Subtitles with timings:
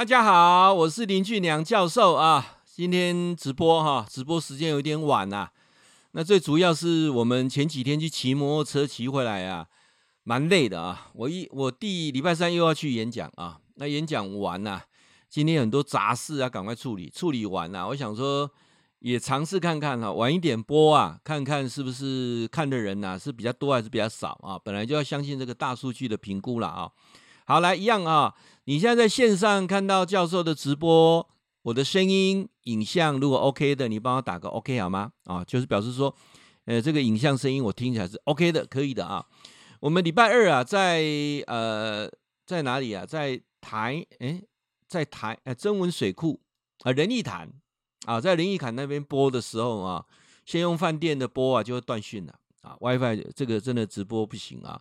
[0.00, 2.56] 大家好，我是林俊良教授啊。
[2.64, 5.50] 今天直播哈，直播时间有点晚、啊。
[6.12, 9.66] 那最主要是我们前几天去骑摩托车骑回来啊，
[10.22, 11.10] 蛮累的啊。
[11.12, 13.58] 我一我第礼拜三又要去演讲啊。
[13.74, 14.80] 那演讲完呐、
[15.28, 17.10] 今天很多杂事啊，赶快处理。
[17.10, 18.50] 处理完、啊，我想说
[19.00, 24.58] 也尝试看看哈、啊，晚一点播啊，看看是不是看的人呐、啊、是比较多还是比较少啊。
[24.64, 26.90] 本来就要相信这个大数据的评估了啊。
[27.46, 28.32] 好，来一样啊！
[28.64, 31.28] 你现在在线上看到教授的直播，
[31.62, 35.10] 我的声音、影像如果 OK 的，你帮我打个 OK 好吗？
[35.24, 36.14] 啊，就是表示说，
[36.66, 39.26] 呃，这个影像声音我听起来是 OK 的，可以的啊。
[39.80, 41.02] 我们礼拜二啊，在
[41.46, 42.08] 呃，
[42.46, 43.06] 在哪里啊？
[43.06, 44.44] 在台诶，
[44.86, 46.40] 在台呃，曾文水库
[46.82, 47.50] 啊，仁义潭
[48.04, 50.04] 啊，在仁义潭那边播的时候啊，
[50.44, 54.80] 先用饭店的播啊，就会断讯了啊，WiFi 这个真的直播不行啊。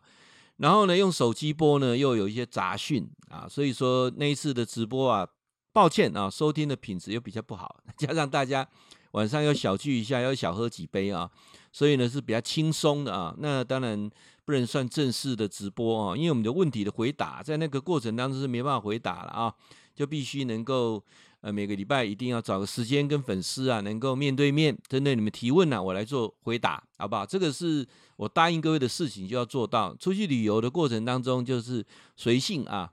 [0.59, 5.27] 然后呢，用手机播呢，又有一些杂讯啊，所以说那一次的直播啊，
[5.73, 8.67] 抱歉啊，收听的品质又比较不好， 加上大家
[9.11, 11.29] 晚上要小聚一下，要小喝几杯啊，
[11.71, 13.33] 所以呢是比较轻松的啊。
[13.39, 14.09] 那当然
[14.43, 19.53] 不能算正式的直播啊，因为我们的问题的回答在那个过程当中是没办法回答了啊，
[19.95, 21.03] 就必须能够
[21.41, 27.25] 呃每个礼拜一定要找个时间跟粉丝啊，能够面对面针对你们提问呢、啊，我来做回答，好不好？
[27.25, 27.87] 这个是。
[28.19, 29.95] 我答应各位的事情就要做到。
[29.95, 31.81] 出去旅游的过程当中就是
[32.17, 32.91] 随性啊。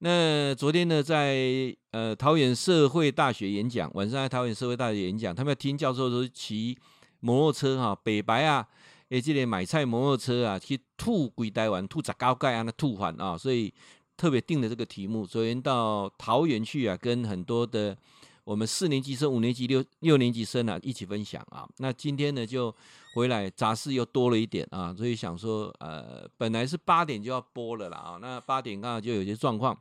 [0.00, 6.76] 那昨天呢，在呃桃园社会大学演讲，晚上在桃园社会大学演讲，他们要听教授说骑
[7.20, 8.68] 摩托车哈，北白啊，
[9.08, 13.72] 诶，这里买菜摩托车啊，去吐归台湾，吐杂高盖啊，那吐环啊，所以
[14.16, 15.26] 特别定的这个题目。
[15.26, 17.96] 昨天到桃园去啊，跟很多的。
[18.44, 21.68] 我们四年级生、五年级、六六年级生啊，一起分享啊。
[21.78, 22.72] 那今天呢，就
[23.12, 29.76] 回来杂事又多了一点啊，所以想说，呃，本来是八点就要播了啦啊，那八点刚好就有些状况，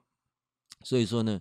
[0.81, 1.39] 所以说呢，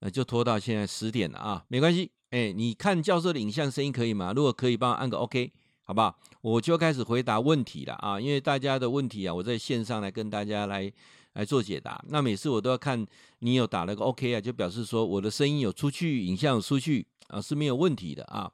[0.00, 4.32] 呃，就拖到现在十点了啊，没关系，哎，你看教授的影像声音可以吗？
[4.34, 5.52] 如果可以，帮我按个 OK，
[5.82, 6.18] 好不好？
[6.40, 10.90] 我就开始回答问题了啊，因为大家的问题啊，我在线上来跟大家来。
[11.34, 13.06] 来做解答，那每次我都要看
[13.38, 18.50] 你有打了个 OK 啊，就表示说我的声音有出去，影像有出去啊，是没有问题的啊。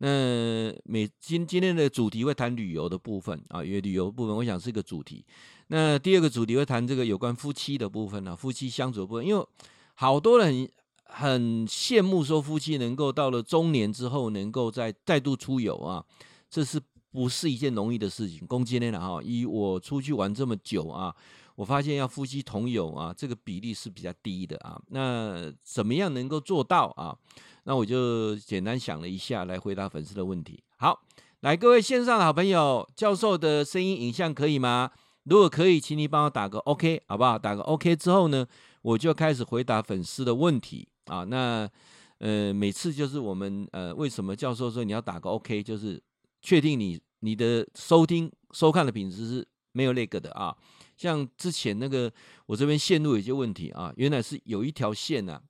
[0.00, 5.24] 那每今今天的主题会谈旅游的部分啊，因为旅游部分我想是一个主题。
[5.68, 9.46] 那第二个主题会谈这个有关夫妻的部分呢，夫妻相处的部分，因为
[9.94, 10.68] 好多人
[11.04, 16.04] 很羡慕说夫妻能够到了中年之后能够再再度出游啊，
[16.48, 18.46] 这是不是一件容易的事情？
[18.46, 21.12] 攻击的哈，以我出去玩这么久啊。
[21.58, 24.80] 我发现要夫妻同游啊，这个比例是比较低的啊。
[24.90, 27.18] 那怎么样能够做到啊？
[27.64, 30.62] 那我就简单想了一下，来回答粉丝的问题。
[30.76, 31.02] 好，
[31.40, 34.92] 来各位线上的好朋友，教授的声音影像可以吗？
[35.24, 37.36] 如果可以，请你帮我打个 OK，好不好？
[37.36, 38.46] 打个 OK 之后呢，
[38.82, 41.24] 我就开始回答粉丝的问题啊。
[41.24, 41.68] 那
[42.18, 46.00] 呃，每次就是我们呃，为什么教授说你要打个 OK，就是
[46.40, 50.56] 确定你你的收听收看的品质是没有那个的啊。
[50.98, 52.12] 像之前那个，
[52.44, 55.40] 我这边线路有些问题啊，原来是有一条线啊，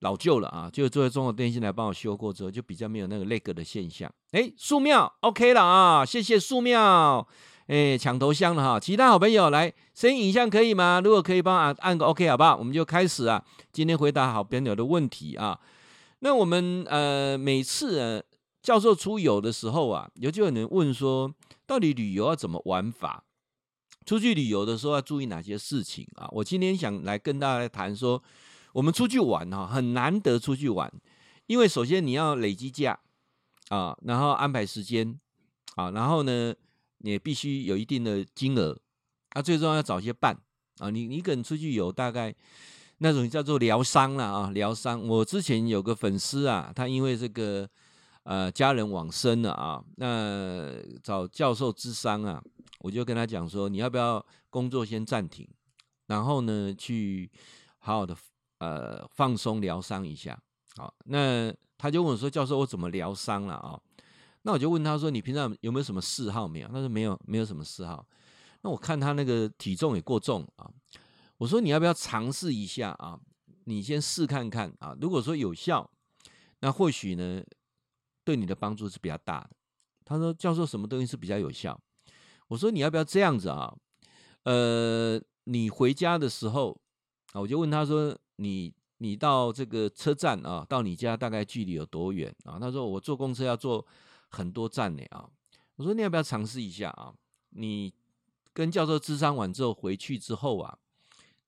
[0.00, 4.12] 老旧了啊，就作为中国电信来帮我修过之后，就比较没有那个那个的现象。
[4.32, 7.26] 哎，素庙 OK 了啊，谢谢素庙，
[7.66, 8.78] 哎，抢头香了哈。
[8.78, 11.00] 其他好朋友来，声音影像可以吗？
[11.02, 12.54] 如果可以，帮啊按按个 OK 好不好？
[12.54, 13.42] 我们就开始啊，
[13.72, 15.58] 今天回答好朋友的问题啊。
[16.18, 18.22] 那我们呃每次呃
[18.62, 21.32] 教授出游的时候啊，有就有人问说，
[21.66, 23.24] 到底旅游要怎么玩法？
[24.04, 26.28] 出去旅游的时候要注意哪些事情啊？
[26.30, 28.22] 我今天想来跟大家谈说，
[28.72, 30.92] 我们出去玩哈，很难得出去玩，
[31.46, 32.98] 因为首先你要累积假
[33.68, 35.18] 啊，然后安排时间
[35.76, 36.54] 啊，然后呢，
[36.98, 38.78] 你必须有一定的金额
[39.30, 40.38] 啊，最重要要找些伴
[40.78, 40.90] 啊。
[40.90, 42.34] 你你可能出去游大概
[42.98, 45.00] 那种叫做疗伤了啊，疗伤。
[45.08, 47.66] 我之前有个粉丝啊，他因为这个
[48.24, 52.42] 呃家人往生了啊，那找教授治伤啊。
[52.84, 55.48] 我就跟他讲说，你要不要工作先暂停，
[56.06, 57.30] 然后呢，去
[57.78, 58.14] 好好的
[58.58, 60.38] 呃放松疗伤一下。
[60.76, 63.80] 好，那他就问我说，教授，我怎么疗伤了啊？
[64.42, 66.68] 那我就问他说，你平常有没有什么嗜好没有？
[66.68, 68.06] 他说没有，没有什么嗜好。
[68.60, 70.70] 那我看他那个体重也过重啊，
[71.38, 73.18] 我说你要不要尝试一下啊？
[73.64, 75.90] 你先试看看啊，如果说有效，
[76.60, 77.42] 那或许呢
[78.24, 79.50] 对你的帮助是比较大的。
[80.04, 81.80] 他说，教授，什么东西是比较有效？
[82.48, 83.74] 我说你要不要这样子啊？
[84.44, 86.78] 呃，你回家的时候
[87.32, 93.86] 啊，我就问他说：“你你到这个车站啊，到你家大概距离有多远啊？”他说：“我坐公车要坐
[94.28, 95.28] 很多站呢啊。”
[95.76, 97.14] 我说：“你要不要尝试一下啊？
[97.50, 97.92] 你
[98.52, 100.78] 跟教授咨商完之后回去之后啊，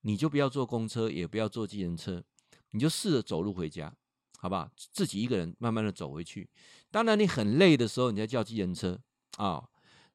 [0.00, 2.22] 你就不要坐公车，也不要坐计程车，
[2.70, 3.94] 你就试着走路回家，
[4.38, 4.68] 好不好？
[4.92, 6.48] 自己一个人慢慢的走回去。
[6.90, 8.98] 当然你很累的时候，你再叫计程车
[9.36, 9.62] 啊、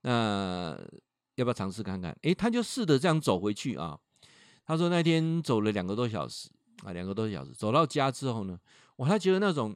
[0.01, 0.77] 那
[1.36, 2.15] 要不要尝试看看？
[2.24, 4.00] 诶，他就试着这样走回去啊。
[4.65, 6.50] 他说那天走了两个多小时
[6.83, 8.59] 啊，两个多小时走到家之后呢，
[8.98, 9.75] 哇，他觉得那种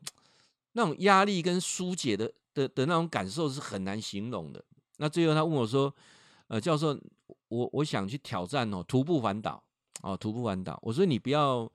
[0.74, 4.64] 那种压力跟疏解的的的那种感受是很难形容的。
[4.98, 5.94] 那最后他问我说
[6.48, 6.98] ：“呃，教授，
[7.50, 9.64] 我我想去挑战哦，徒步环岛
[10.02, 11.70] 哦，徒步环岛。”我说：“你不要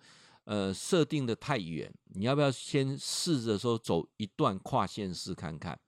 [0.44, 5.78] 呃设定的太远，你要不要先试着说走一段跨县市看看？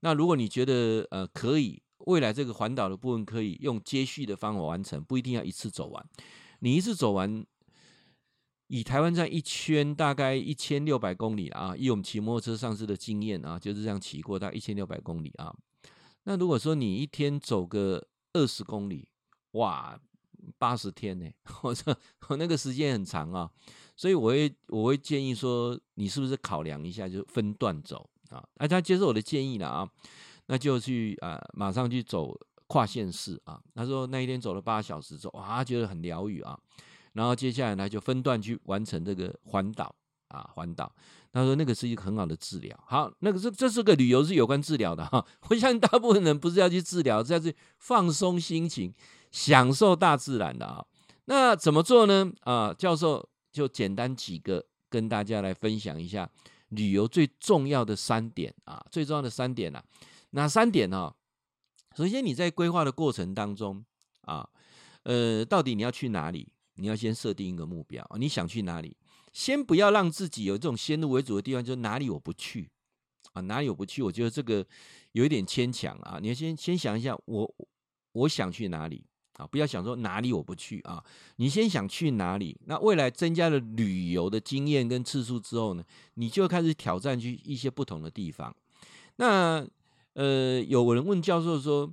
[0.00, 6.06] 那如果你觉得呃可以，未来这个环岛的部分可以用接续的方法完成，不一定要一次走完。
[6.60, 7.44] 你一次走完，
[8.68, 15.54] 以台湾站一圈大概一千六百公里啊，以我们骑摩托车上次的经验啊，就是这样骑过大概一千六百公里啊。”
[16.24, 19.08] 那如果说你一天走个二十公里，
[19.52, 20.00] 哇，
[20.56, 21.28] 八十天呢？
[21.62, 21.96] 我说
[22.28, 23.50] 我那个时间很长啊，
[23.96, 28.42] 所以我会我会建议说，你是不是考量一下，就分段走啊？
[28.56, 29.90] 大家接受我的建议了啊，
[30.52, 33.58] 那就去啊，马上去走跨县市啊。
[33.74, 36.58] 他说那一天走了八小时之后，哇，觉得很疗愈啊。
[37.14, 39.94] 然后接下来呢，就分段去完成这个环岛
[40.28, 40.94] 啊，环岛。
[41.32, 42.78] 他说：“那个是一个很好的治疗。
[42.86, 45.24] 好，那个这这是个旅游是有关治疗的哈。
[45.48, 48.92] 我相信大部分人不是要去治疗，是要去放松心情，
[49.30, 50.84] 享受大自然的啊。
[51.24, 52.30] 那怎么做呢？
[52.40, 56.28] 啊，教授就简单几个跟大家来分享一下
[56.68, 59.82] 旅游最重要的三点啊，最重要的三点啊，
[60.32, 61.14] 哪三点呢？
[61.96, 63.84] 首先你在规划的过程当中
[64.22, 64.48] 啊，
[65.04, 66.48] 呃，到底你要去哪里？
[66.74, 68.96] 你要先设定一个目标，你想去哪里？”
[69.32, 72.70] 先不要让自己有这种先入为主的地方，就哪里我不去
[73.32, 74.66] 啊，哪里我不去，我觉得这个
[75.12, 76.18] 有一点牵强啊。
[76.20, 77.54] 你要先先想一下，我
[78.12, 79.04] 我想去哪里
[79.38, 79.46] 啊？
[79.46, 81.02] 不要想说哪里我不去啊，
[81.36, 82.58] 你先想去哪里。
[82.66, 85.82] 那未来增加了旅游的经验跟次数之后呢，
[86.14, 88.54] 你就开始挑战去一些不同的地方。
[89.16, 89.66] 那
[90.14, 91.92] 呃，有人问教授说，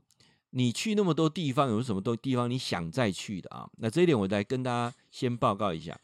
[0.51, 3.69] 你去那么多地方，有什么多地方你想再去的啊？
[3.77, 5.99] 那这一点我来跟大家先报告一下。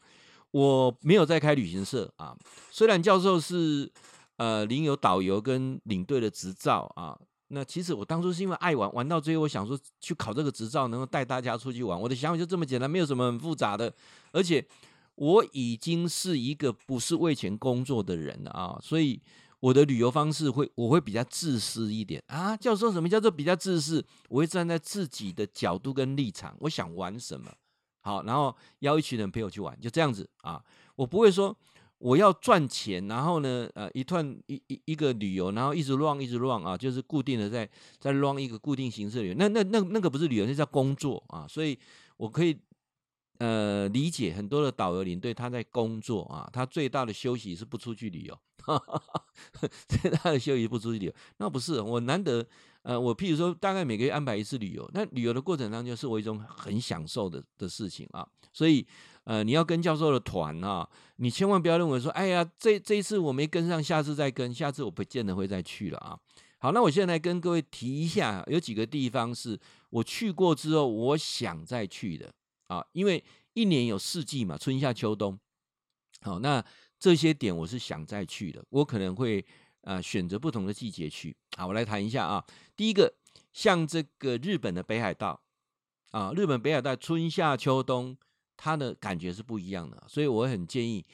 [0.51, 2.33] 我没有在开旅行社啊，
[2.71, 3.91] 虽然教授是
[4.37, 7.19] 呃领有导游跟领队的执照啊，
[7.49, 11.99] 那其实我当初是因为爱玩，玩到最后我想说去考这个执照，能够带大家出去玩。
[11.99, 13.93] 我的想法就这么简单，没有什么很复杂的。
[14.31, 14.65] 而且
[15.15, 19.21] 我已经是一个不是为钱工作的人了啊，所以
[19.65, 22.55] 我的旅游方式会我会比较自私一点啊。
[22.55, 24.05] 教授，什么叫做比较自私？
[24.29, 27.51] 我会站在自己的角度跟立场，我想玩什么。
[28.01, 30.63] 好，然后邀一群人陪我去玩，就这样子啊。
[30.95, 31.57] 我不会说
[31.97, 37.67] 我要赚钱，然后呢，呃，一段一一一个旅游，然后一直乱一直乱啊，就是固定的在
[37.99, 39.35] 在乱一个固定形式的旅游。
[39.35, 41.47] 那那那那个不是旅游，那叫工作啊。
[41.49, 41.75] 所以
[42.17, 42.55] 我可以
[43.39, 48.39] 呃理解很多的导游领队他在工作啊，他最大的休息是不出去旅游，
[49.87, 51.13] 最大的休息不出去旅游。
[51.37, 52.45] 那不是我难得。
[52.83, 58.23] 呃，我譬如说，大概每个月安排一次旅游，那旅游的过程当中是我一种很享受的的事情啊。
[58.53, 58.85] 所以，
[59.23, 66.15] 呃，你要跟教授的团啊，你千万不要认为说，哎呀，这这一次我没跟上，下次再跟，下次我不见得会再去了啊。
[66.59, 72.31] 好，那我现在来跟各位提一下，有几个地方是我去过之后，我想再去的
[72.67, 72.85] 啊。
[72.93, 75.39] 因为一年有四季嘛，春夏秋冬。
[76.21, 76.63] 好，那
[76.99, 79.45] 这些点我是想再去的，我可能会。
[79.85, 81.37] 啊，选择不同的季节去。
[81.55, 82.43] 好，我来谈一下啊。
[82.75, 83.13] 第一个，
[83.53, 85.39] 像这个日本的北海道
[86.09, 88.17] 啊，日本北海道春夏秋冬，
[88.57, 91.05] 它的感觉是不一样的，所以我很建议，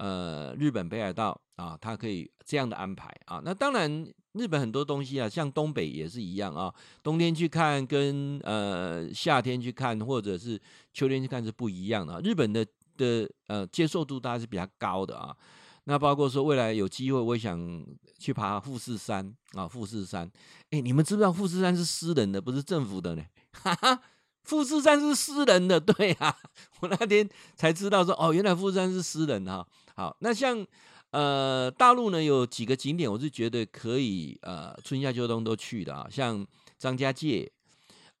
[0.00, 3.38] 呃，日本北海道啊，它可以这样的安排啊。
[3.44, 10.58] 那当然，日本很多东西啊，像东北也是一样啊，冬天去看跟呃夏天去看，或者是
[10.94, 12.18] 秋天去看是不一样的。
[12.22, 12.64] 日本的
[12.96, 15.36] 的呃接受度大概是比较高的啊。
[15.84, 17.86] 那包括说未来有机会，我想
[18.18, 20.30] 去爬富士山啊，富士山。
[20.70, 23.22] 哎，你们知不知道富士山是私人的，不是政府的呢？
[23.52, 24.00] 哈哈，
[24.44, 26.34] 富士山是私人的，对啊，
[26.80, 29.66] 我那天才知道说，哦，原来富士山是私人的哈。
[29.96, 30.66] 好，那像
[31.10, 36.46] 呃大陆呢，有几个景点，我是觉得可以呃春夏秋冬都去的啊，像
[36.78, 37.50] 张家界，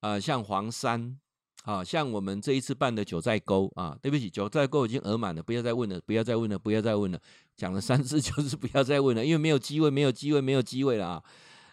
[0.00, 1.18] 呃，像黄山。
[1.64, 7.20] 啊像我们这一次办的九寨沟啊，对不起，九寨沟已经额满了，不要再问了，不要再问了，不要再问了，
[7.54, 11.22] 讲了三次 就是不要再问了，因为没有机会，没有机会，没有机会了啊。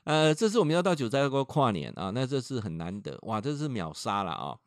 [0.04, 4.58] 呃，这次我们要到九寨沟跨年啊，那这次很难得，哇，这是秒杀了啊。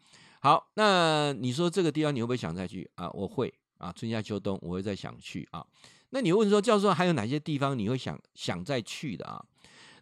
[0.40, 3.10] 好，那你说这个地方你会不会想再去啊？
[3.10, 5.66] 我会啊，春夏秋冬我会再想去啊。
[6.10, 9.44] 那你问说，教授还有哪些地方你会想想再去的啊？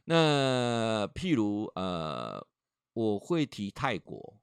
[0.05, 2.47] 那譬如呃，
[2.93, 4.35] 我会提泰国。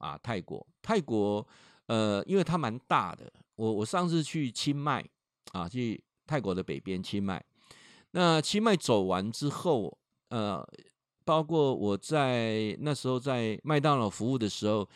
[0.00, 1.46] 啊，泰国，泰国，
[1.84, 3.30] 呃，因为它蛮大的。
[3.56, 5.06] 我我上次去清迈，
[5.52, 7.44] 啊，去泰国的北边清迈。
[8.12, 9.98] 那清迈走完之后，
[10.30, 10.66] 呃，
[11.22, 14.88] 包括我在那时候在麦当劳服务的时候，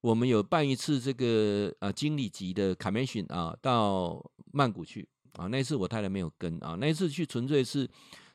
[0.00, 5.46] 我们有办一次这个啊经理级的 commission 啊，到曼谷去啊。
[5.46, 7.88] 那一次我太太没有跟啊，那一次去纯粹是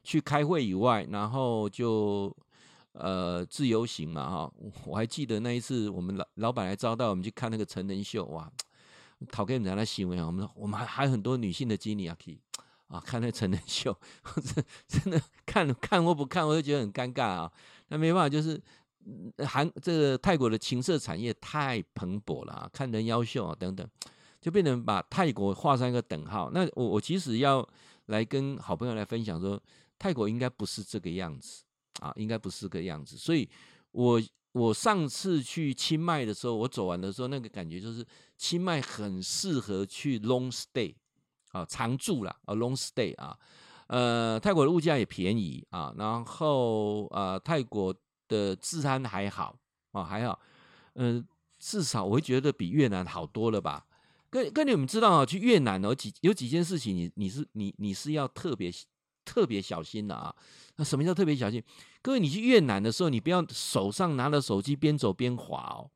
[0.03, 2.35] 去开会以外，然后就
[2.93, 4.53] 呃自由行嘛哈。
[4.85, 8.51] 我还记得那一次我们老老板来招待我们去看那个成人秀，哇，
[9.31, 10.25] 讨厌人家行为啊。
[10.25, 12.39] 我们我们还还很多女性的经理啊可以。
[12.87, 13.97] 啊，看那成人秀，
[14.45, 17.51] 真真的看看或不看，我就觉得很尴尬啊。
[17.87, 18.61] 那没办法，就是
[19.45, 23.87] 韩这个泰国的情色产业太蓬勃了啊，看人妖秀啊等等，
[24.41, 26.49] 就变成把泰国画上一个等号。
[26.53, 27.67] 那我我其实要
[28.07, 29.61] 来跟好朋友来分享说，
[29.97, 31.63] 泰国应该不是这个样子
[31.99, 33.15] 啊，应该不是这个样子。
[33.17, 33.49] 所以
[33.91, 34.21] 我
[34.51, 38.05] 我上次去清迈的时候，我走完的时候，那个感觉就是
[38.37, 40.93] 清迈很适合去 long stay。
[41.51, 43.33] 啊，常住了啊，long stay 啊，
[43.87, 47.95] 呃，泰国的物价也便宜啊，然后呃，泰国
[48.27, 49.55] 的治安还好
[49.91, 50.39] 哦，还好，
[50.95, 51.25] 嗯、
[51.59, 53.85] 至少我会觉得比越南好多了吧。
[54.29, 58.71] 跟跟你们知道啊，去越南有几有几件事情你，你是你你是要特别
[59.23, 60.35] 特别小心的啊。
[60.75, 61.63] 那什么叫特别小心？
[62.01, 65.89] 各位，你去越南的时候，你不要手上拿着手机边走边滑哦。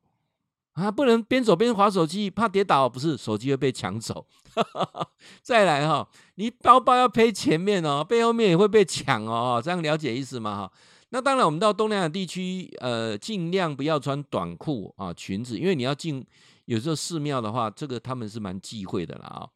[0.72, 4.26] 啊，不能边走边滑手机，怕跌倒，不是手机会被抢走。
[5.42, 10.56] 再来哈，你包包要背前面哦，背后面也会被抢哦，这样了解意思吗？
[10.56, 10.72] 哈，
[11.10, 16.24] 那当然，我们到东南亚地区，呃，尽量不要穿短裤啊、裙子，因为你要进
[16.66, 19.48] 有时候寺庙的话，这个他们是蛮忌讳的啦啊。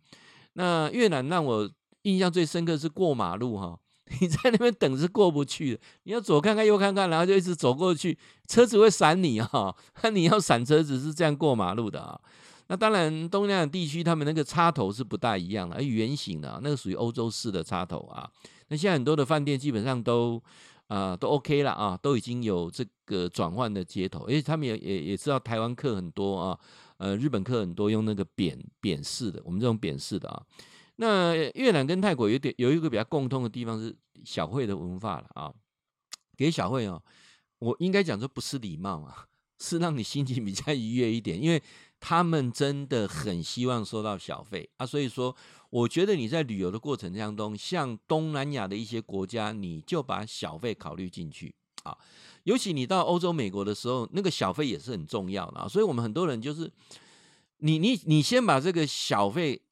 [0.55, 1.71] 那越南让我
[2.03, 3.79] 印象最深刻是过马路哈。
[4.21, 9.75] 你在那边等是过不去的，你要左看看右看看，然后就一直走过去，车子会闪你啊！
[10.03, 12.21] 那你要闪车子是这样过马路的啊。
[12.67, 18.29] 那当然，东南亚地区他们那个插头是不大一样的，而圆形的，那个属于欧洲式的插头啊。
[18.69, 20.41] 那现在很多的饭店基本上都、
[20.89, 26.61] 呃、都 OK 了啊，都已经有这个转换的接头，而且他们也也也知道台湾客很多啊，
[26.99, 30.43] 呃，日本客很多用那个扁扁式的，我们这种扁式的啊。
[30.97, 35.53] 那越南跟泰国有点有一个比较共通的地方是小费的文化了啊，
[36.37, 37.03] 给小费哦，
[37.59, 39.27] 我应该讲说不是礼貌啊，
[39.59, 41.61] 是让你心情比较愉悦一点，因为
[42.07, 45.35] 他们真的很希望收到小费啊，所以说
[45.71, 51.97] 我觉得你在旅游的过程当中，像东南亚的一些国家，你就把小费考虑进去啊，
[52.43, 56.71] 尤其你到欧洲、美国的时候，那个小费也是很重要的啊，所以我们很多人就是
[57.61, 59.63] 你你你先把这个小费。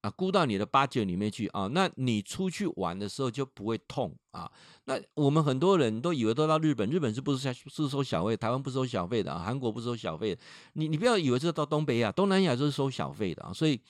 [0.00, 4.48] 啊，估到你的八九里面去啊，那你出去玩的时候就不会痛啊。
[4.84, 8.36] 那我们很多人都以为都到日本，日本是不是是收小费？
[8.36, 10.38] 台湾不收小费的啊，韩国不收小费。
[10.74, 13.52] 你你不要以为是到东北亚、东南亚就是收小费的啊。
[13.52, 13.80] 所以，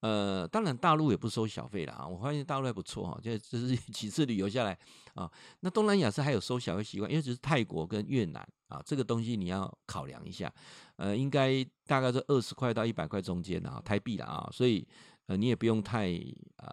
[0.00, 2.04] 呃，当然大陆也不收小费的啊。
[2.04, 4.76] 我发现大陆还不错哈，就这是 几次旅游下来
[5.14, 5.30] 啊。
[5.60, 10.52] 那东南亚是还有收小费习惯，因为只是泰国跟越南啊，这个东西你要考量一下。
[10.96, 14.84] 呃，应该大概是二十块到一百块中间啊，台币的啊，所以。
[15.26, 16.08] 呃，你也不用太、
[16.56, 16.68] 呃，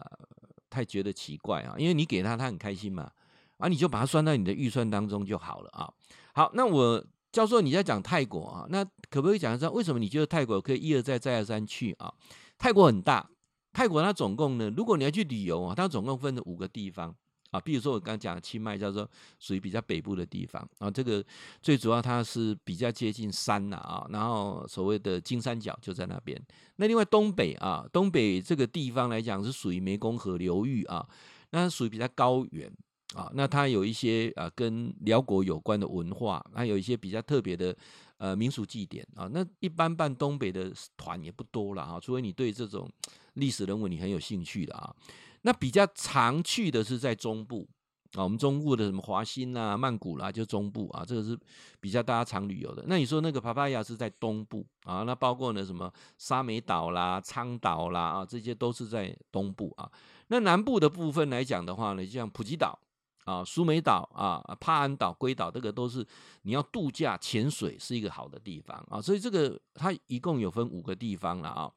[0.70, 3.12] 太觉得奇怪啊，因为你给他，他很开心嘛，
[3.58, 5.92] 啊，你就把它算到你的预算当中就好了啊。
[6.34, 12.14] 好，那我教授你在讲泰国啊，那可不可以讲一下为什么你觉得泰国可以一而再再而三去啊？
[12.58, 13.30] 泰国很大，
[13.72, 17.16] 泰国它总共呢，如果你要去旅游啊，它总共分了五个地方。
[17.52, 21.24] 啊，比如说我刚刚讲的清迈，叫做属于比较北部的地方啊，这个
[21.62, 26.40] 最主要它是比较接近山呐啊，然后所谓的金三角就在那边。
[26.76, 31.08] 那另外东北啊，东北这个地方来讲是属于湄公河流域啊，
[31.50, 32.72] 那属于比较高原
[33.16, 37.76] 啊，那它有一些啊跟辽国有关的文化，还有一些比较特别的
[38.18, 39.28] 呃民俗祭典啊。
[39.34, 42.88] 那一般办东北的团也不多了啊，除非你对这种
[43.34, 44.96] 历史人物你很有兴趣的啊。
[45.42, 47.68] 那比较常去的是在中部
[48.14, 51.38] 啊，我们中部的什么华新啊、曼谷啦，就中部啊，这个是
[51.80, 52.84] 比较大家常旅游的。
[52.88, 59.90] 那你说那个帕帕亚是在东部啊，那包括呢什么沙美岛啦、苍岛啦啊，这些都是在东部啊。
[60.28, 62.80] 那南部的部分来讲的话呢，就像普吉岛。
[63.26, 66.06] 啊，苏梅岛啊，帕安岛、龟岛，这个都是
[66.44, 69.02] 你要度假、潜水是一个好的地方啊。
[69.02, 71.72] 所以这个它一共有分五个地方了啊。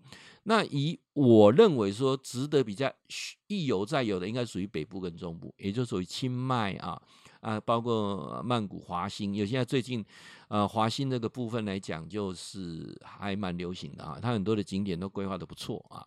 [0.45, 2.91] 那以我认为说值得比较
[3.47, 7.01] 一游再游的，应该属于北部跟中部，也就属于清迈啊
[7.41, 9.35] 啊，包括曼谷、华兴。
[9.35, 10.05] 有现在最近
[10.49, 16.05] 呃华兴这个部分来讲，就是还蛮流行的啊，它很多的景点都规划的不错啊。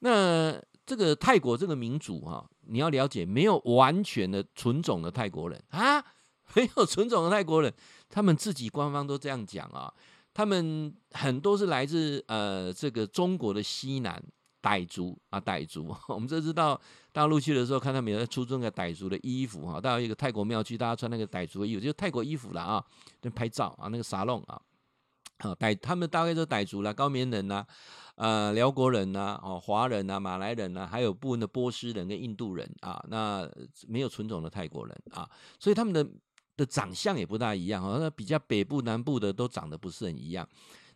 [0.00, 0.54] 那
[0.84, 5.62] 这个泰国这个民族哈，你要了解，没有完全的纯种的泰国人。
[5.70, 6.02] 啊，
[6.54, 7.72] 没有纯种的泰国人，
[8.08, 9.92] 他们自己官方都这样讲啊，
[10.32, 14.22] 他们很多是来自呃这个中国的西南
[14.62, 15.94] 傣族啊，傣族。
[16.08, 16.80] 我们这次到
[17.12, 19.80] 大陆去的时候，看他们有在出这个傣族的衣服哈。
[19.80, 22.84] 到一个泰国庙去，大家穿那个傣族的衣服，就泰国衣服了啊，
[23.22, 24.60] 那拍照啊，那个沙龙啊，
[25.38, 27.66] 啊傣他们大概就傣族啦，高棉人呐、啊，
[28.16, 33.48] 呃，辽国人呐、啊，哦，华人呐、啊，马来人呐、啊，还有部分的波斯人跟印度人啊，那
[33.88, 35.28] 没有纯种的泰国人啊，
[35.58, 36.06] 所以他们的
[36.56, 40.48] 的长相也不大一样啊，那比较北部南部的都长得不是很一样。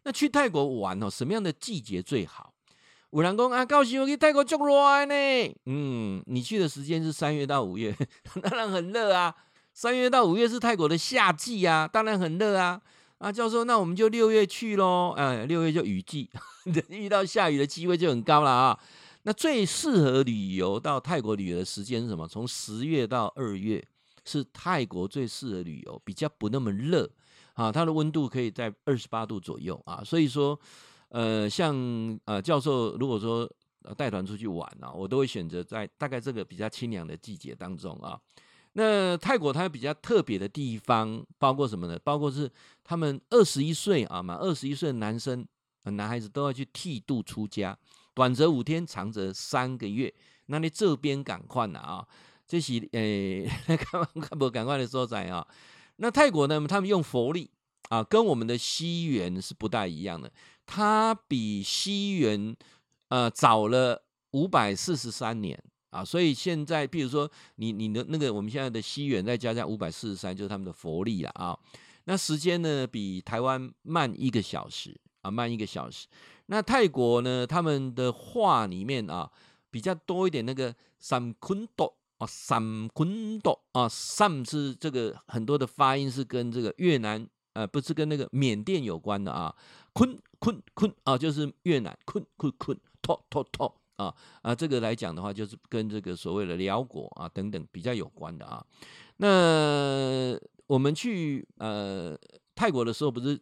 [0.04, 2.54] 那去泰国玩哦，什么样的季节最好？
[3.10, 5.14] 五郎公啊，高兴我去泰国足热呢。
[5.66, 7.96] 嗯，你去的时间是三月到五月，
[8.42, 9.34] 当然很热啊。
[9.72, 12.80] 三月到五月是泰国的夏季啊，当然很热啊。
[13.18, 15.12] 啊，教授，那我们就六月去喽。
[15.16, 16.30] 哎，六月就雨季，
[16.88, 18.78] 遇到下雨的机会就很高了啊。
[19.24, 22.26] 那最适合旅游到泰国旅游的时间是什么？
[22.28, 23.84] 从十月到二月
[24.24, 27.10] 是泰国最适合旅游，比较不那么热。
[27.54, 30.56] 啊，它的温度可以在二十八度左右啊，所以说，
[31.08, 31.74] 呃，像
[32.24, 33.50] 呃教授如果说
[33.96, 38.16] 带团出去玩啊，我都会选择在大概这个比较清凉的季节当中啊。
[38.72, 41.98] 那泰国它比较特别的地方包括什么呢？
[42.04, 42.50] 包括是
[42.84, 45.46] 他们二十一岁啊，满二十一岁的男生、
[45.84, 47.76] 男孩子都要去剃度出家，
[48.14, 50.12] 短则五天，长则三个月。
[50.46, 52.06] 那你这边赶快了啊，
[52.46, 55.46] 这是诶，看看不赶快的所在啊。
[55.96, 56.64] 那泰国呢？
[56.68, 57.50] 他们用佛历
[57.88, 60.30] 啊，跟我们的西元是不大一样的。
[60.64, 62.56] 它比西元
[63.08, 71.58] 呃早了五百四十三年啊，所以现在，比如说你你的那个我们现在的西元再加上五百四十三，就是他们的佛历了啊。
[72.04, 76.06] 那时间呢，比台湾慢一个小时啊，慢一个小时。
[76.46, 79.30] 那泰国呢，他们的话里面啊，
[79.70, 81.94] 比较多一点那个三坤多。
[82.18, 89.54] 啊，三坤多啊，三是这个很多的发音是跟这个越南呃，不是跟那个缅甸有关的啊，
[89.92, 98.64] 坤坤坤啊，就是越南坤坤坤，托托托啊啊，这个来讲的话，就是跟这个所谓的辽国啊等等比较有关的啊。
[99.18, 102.18] 那我们去呃
[102.54, 103.38] 泰国的时候，不是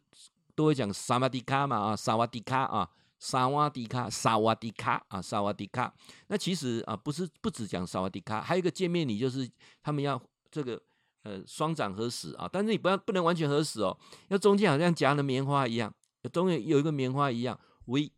[0.55, 2.91] 都会讲萨瓦迪卡嘛啊，萨瓦迪卡啊。
[3.19, 5.93] 萨瓦迪卡，萨瓦迪卡啊，萨瓦迪卡。
[6.27, 9.51] 那其实啊，不是不只讲萨瓦迪卡，还有一个见面礼，就是
[9.83, 10.81] 他们要这个
[11.23, 15.93] 呃双掌合十啊，但是你不要不能完全合十哦，要中间好像夹了棉花一样，
[16.31, 18.13] 中间有一个棉花一样，喂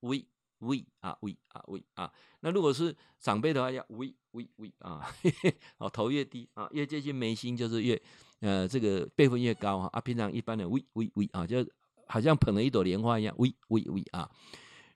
[0.00, 0.22] 喂
[0.62, 2.12] 喂啊喂啊喂啊。
[2.40, 5.06] 那如果是长辈的话，要喂喂喂啊，
[5.78, 8.00] 哦头越低啊，越接近眉心就是越
[8.40, 9.88] 呃这个辈分越高啊。
[9.92, 11.64] 啊平常一般的喂喂喂啊，就。
[12.08, 14.28] 好像捧了一朵莲花一样，喂喂喂啊！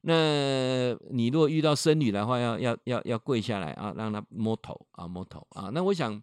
[0.03, 5.71] 那你如果遇到僧侣的话，要要要要跪下来啊，让他摸头啊，摸头啊。
[5.73, 6.23] 那我想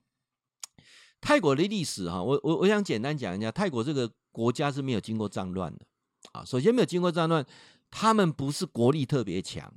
[1.20, 5.84] 泰国的历史哈，我我我想简单讲一下，泰国这个国家是没有经过战乱的
[6.34, 6.46] 啊。
[6.46, 7.44] 首先没有经过战乱，
[7.94, 9.72] 他们不是国力特别强。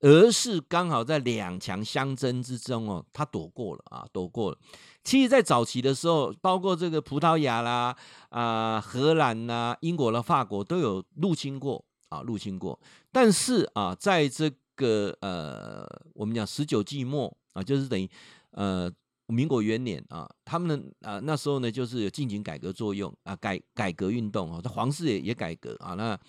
[0.00, 4.58] 而是刚好在两强相争之中哦，他躲过了啊，躲过了。
[5.02, 7.96] 其实，在早期的时候，包括这个葡萄牙啦、
[8.28, 12.78] 啊、荷兰啦、英国啦、法国都有入侵过啊，入侵过。
[13.10, 18.08] 但是啊，在这个呃，我们讲十九纪末啊，就是等于
[18.50, 18.92] 呃
[19.28, 26.20] 民国元年啊，他们呢啊那时候呢，就是有进行改革作用啊，改改革运动啊，这皇室也也改革啊，那。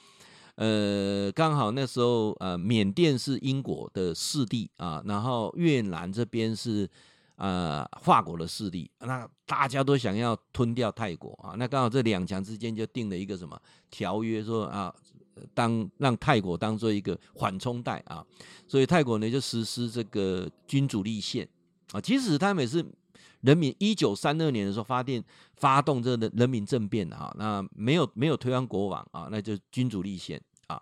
[0.57, 6.89] 呃，刚好那时候，呃，缅甸是英国的势力啊，然后越南这边是
[7.35, 13.59] 呃法国的势力，那大家都想要吞掉泰国啊，那刚好这两强之间就定了一个什么
[13.91, 14.91] 条约，说啊，
[15.53, 18.25] 当让泰国当做一个缓冲带啊，
[18.67, 21.47] 所以泰国呢就实施这个君主立宪。
[21.93, 22.83] 啊，即使他们也是
[23.47, 25.23] 人民一九三二年的时候发电
[25.55, 30.41] 发动这个人民政变啊，那没有没有推翻国王啊，那就君主立宪。
[30.67, 30.81] 啊，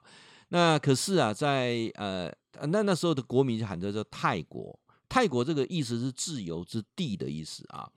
[0.49, 2.27] 那可是啊，在呃，
[2.67, 7.87] 那那时候的国民就喊着叫泰国，泰国这个意思是自由之地的意思啊。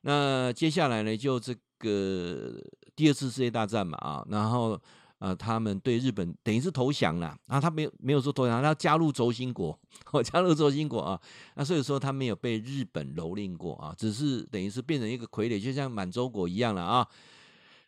[0.00, 2.54] 那接下来呢，就这个
[2.96, 4.80] 第二次世界大战嘛啊，然后
[5.18, 9.78] 呃，他们对日本等于是投降了啊，他没有没有说投降，他加入轴心国，
[10.12, 11.20] 我加入轴心国啊，
[11.56, 17.08] 那所以说他没有被日本蹂躏过啊，只是等于是变成一个傀儡，就像满洲国一样了啊。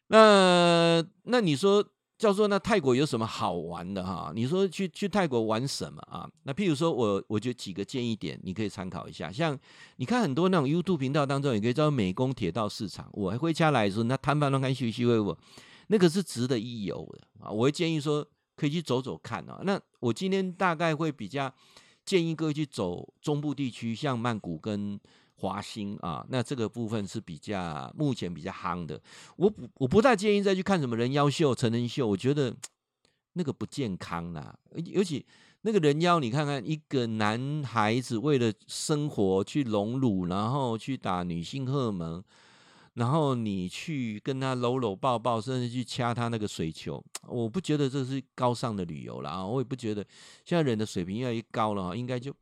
[0.08, 1.84] 那那你说？
[2.18, 4.32] 叫做那泰国有什么好玩的哈？
[4.34, 6.26] 你说去去泰国玩什么啊？
[6.44, 9.30] 那譬如说我我就几个建议点，你可以参考一下。
[9.30, 9.54] 像
[9.96, 13.06] 你看很多那种 YouTube 频道当中，你可以找美工铁道市场。
[13.12, 15.38] 我回家来说，那摊贩都看休息为我，
[15.88, 17.50] 那个是值得一游的啊！
[17.50, 19.60] 我会建议说可以去走走看啊。
[19.64, 21.52] 那我今天大概会比较
[22.04, 25.00] 建议各位去走中部地区，像曼谷跟。
[25.38, 28.98] 华兴啊，那这个部分是比较目前比较夯的。
[29.36, 32.56] 我不我不太建议再去看什么人妖秀、成人秀，我觉得
[33.34, 34.58] 那个不健康啦。
[34.86, 35.26] 尤其
[35.60, 42.24] 那个人妖，你看看一个男孩子为了生活去隆乳，然后去打女性荷尔蒙，
[42.96, 49.46] 然后你去跟他搂搂抱抱，甚至去掐他那个水球， 我不觉得这是高尚的旅游了啊！
[49.46, 50.04] 我也不觉得
[50.44, 52.34] 现在人的水平越来越高了，应该就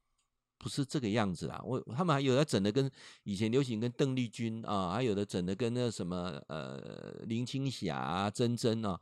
[0.57, 1.61] 不是这个样子啦。
[1.65, 2.91] 我他们还有的整的跟
[3.25, 8.99] 以前流行跟邓丽君啊，还有的整的跟那什么呃林青霞啊、珍珍啊，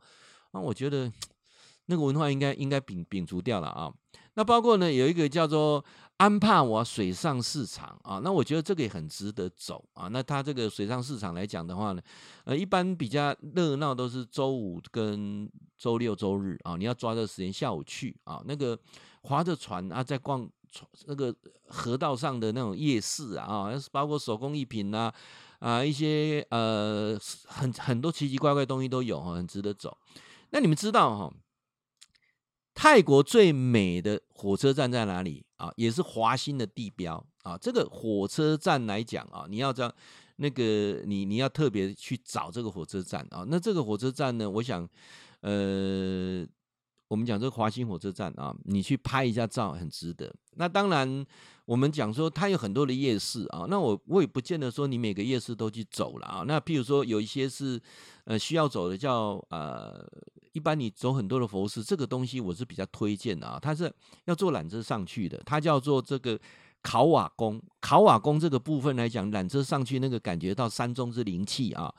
[0.51, 1.11] 那我觉得。
[1.85, 3.91] 那个文化应该应该摒摒除掉了啊。
[4.35, 5.83] 那包括呢，有一个叫做
[6.17, 8.19] 安帕瓦水上市场啊。
[8.23, 10.07] 那我觉得这个也很值得走啊。
[10.07, 12.01] 那它这个水上市场来讲的话呢，
[12.45, 16.75] 呃，一般比较热闹都是周五跟周六周日啊。
[16.77, 18.41] 你要抓这个时间下午去啊。
[18.45, 18.77] 那个
[19.21, 20.49] 划着船啊，在逛
[21.05, 21.35] 那个
[21.67, 25.13] 河道上的那种夜市啊，包括手工艺品啊
[25.59, 27.15] 啊，一些呃
[27.45, 29.95] 很很多奇奇怪怪东西都有，很值得走。
[30.49, 31.33] 那你们知道哈？
[32.75, 35.71] 泰国最美的火车站在哪里啊？
[35.75, 37.57] 也是华欣的地标啊。
[37.57, 39.93] 这个火车站来讲啊，你要知道
[40.37, 43.45] 那个你你要特别去找这个火车站啊。
[43.47, 44.87] 那这个火车站呢，我想，
[45.41, 46.45] 呃，
[47.07, 50.33] 我们讲这个华欣火车站啊，你去拍一下照很值得。
[50.55, 51.25] 那当然，
[51.65, 53.65] 我们讲说它有很多的夜市啊。
[53.69, 56.43] 那我我也不见得说你每个夜市都去走了啊。
[56.47, 57.79] 那譬如说有一些是
[58.25, 60.05] 呃需要走的叫，呃。
[60.53, 63.57] 一般你走很多的佛寺，这个东西我是比较推荐的啊。
[63.59, 63.91] 它是
[64.25, 66.39] 要坐缆车上去的，它叫做这个
[66.83, 67.59] 考瓦宫。
[67.81, 71.91] 考瓦宫这个部分来讲，缆车上去那个感觉到山中之灵气啊，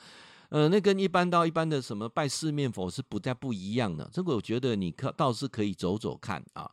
[0.50, 4.08] 呃，那跟一般到一般的什么拜四面佛是不太不一样的。
[4.12, 6.70] 这个我觉得你可倒是可以走走看啊。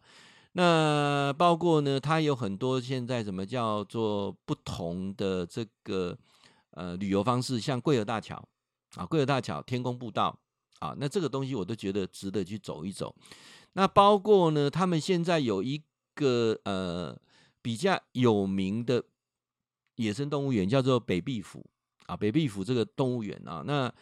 [0.51, 6.15] 那包括呢，它有很多现在什么叫做不同的这个
[6.73, 8.39] 呃旅游方式，像桂河大桥
[8.95, 10.37] 啊，桂河大桥天空步道。
[10.79, 13.15] 啊，那这个东西我都觉得值得去走一走。
[13.73, 15.79] 那包括呢，他们现在有一
[16.15, 17.15] 个呃
[17.61, 19.03] 比较有名的
[19.97, 21.63] 野生动物园，叫做北壁府
[22.07, 23.93] 啊，北壁府这个动物园啊，那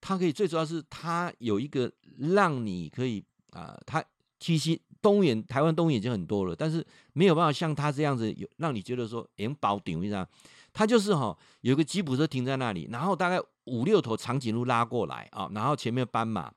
[0.00, 4.04] 它可以最主要是它有一个让你可以啊，它
[4.40, 10.28] 其实动物园台湾动物园已经很多了，但是没有办法像它这样子有让你觉得说连保顶一样。
[10.72, 16.52] 它就是哈，有个吉普车停在那里，然后大概五六头长颈鹿拉过来啊，然后前面斑马，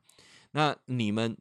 [0.51, 1.37] 那你们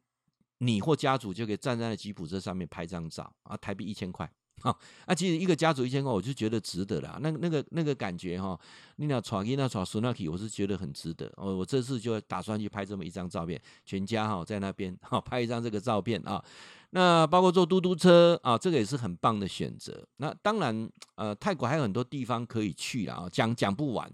[0.59, 7.19] 你或家族就可以站在那吉普车上面拍张照啊，台币一千块，好，啊，其实一个家族一千块，我就觉得值得了。
[7.21, 8.59] 那那个那个感觉哈，
[8.97, 11.31] 你俩闯一那闯苏那起，我是觉得很值得。
[11.37, 16.43] 我我这次就打算去拍这么一张照片，全家哈在那边哈拍一张这个照片啊。
[16.91, 20.07] 那包括坐嘟嘟车啊，这个也是很棒的选择。
[20.17, 24.11] 那当然，呃，泰国还有很多地方可以去啊，讲讲不完。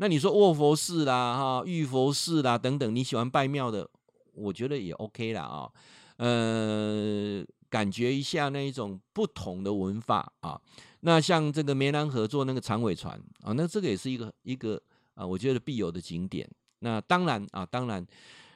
[0.00, 3.86] 那你说卧佛寺啦、哈玉佛寺啦等等，你喜欢拜庙的，
[4.32, 5.70] 我觉得也 OK 啦啊。
[6.16, 10.58] 呃，感觉一下那一种不同的文化啊。
[11.00, 14.82] 那像这个湄南河坐那个长尾船啊，那这个也是一个一个
[15.14, 16.48] 啊，我觉得必有的景点。
[16.78, 18.04] 那当然啊，当然，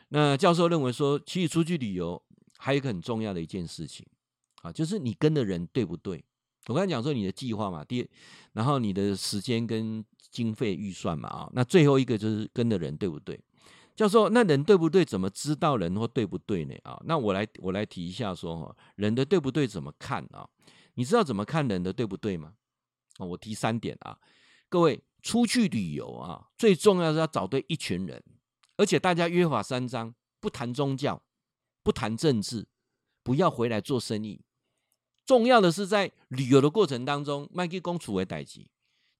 [0.08, 2.20] 那教授认为说，其实出去旅游。
[2.56, 4.06] 还有一个很重要的一件事情，
[4.62, 6.24] 啊，就是你跟的人对不对？
[6.68, 8.08] 我刚才讲说你的计划嘛，第，
[8.54, 10.02] 然后你的时间跟
[10.34, 13.40] 经费预算嘛，啊，那最后一个就是跟的人对不对？
[13.94, 15.04] 教授，那人对不对？
[15.04, 16.74] 怎么知道人或对不对呢？
[16.82, 20.44] 啊，那我来我来提一下说哈，人的对不对怎么看啊？
[20.94, 22.54] 你知道怎么看人的对不对吗？
[23.18, 24.18] 啊，我提三点啊，
[24.68, 28.20] 各位出去旅游啊，最重要是要找对一群人，
[28.76, 31.22] 而且大家约法三章，不谈宗教。
[31.84, 32.66] 不谈政治，
[33.22, 34.40] 不要回来做生意。
[35.26, 38.66] 重要的是在旅游的过程当中，麦基公处为代志，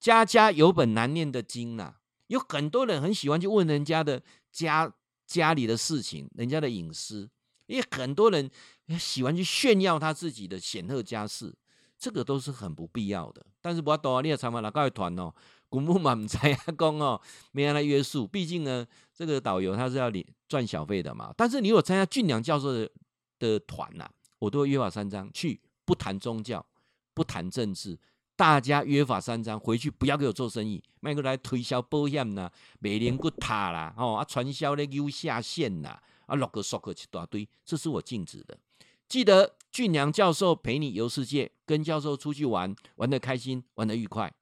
[0.04, 1.94] 家家有本难念的经呐、
[2.26, 4.92] 有很多人很喜欢去问人家的家
[5.26, 7.26] 家里的事情，人家的隐私，
[7.64, 8.50] 因为很多人
[8.98, 11.54] 喜欢去炫耀他自己的显赫家世，
[11.98, 13.46] 这个都是很不必要的。
[13.62, 15.32] 但是不要多啊，你也参加哪个团哦？
[15.70, 17.18] 古墓嘛，唔知阿公哦，
[17.52, 18.26] 没人来约束。
[18.26, 21.32] 毕竟呢，这个导游他是要你赚小费的嘛。
[21.34, 22.90] 但是你有参加俊良教授的
[23.38, 26.66] 的团呐、啊，我都约法三章，去不谈宗教，
[27.14, 27.98] 不谈政治，
[28.36, 38.58] 大家约法三章，回去不要给我做生意，卖过来推销保险呐，美联骨塔啦，哦啊，传销的又下线呐，啊，落个索个一大堆，这是我禁止的。
[39.06, 44.32] 记得俊良教授陪你游世界，跟教授出去玩，玩得开心，玩得愉快。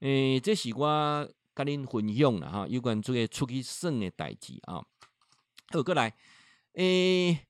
[0.00, 4.84] 诶、欸，这是我跟您分享了哈，有关这个出去耍的代志啊。
[5.72, 6.14] 好，过来，
[6.74, 7.46] 诶、欸，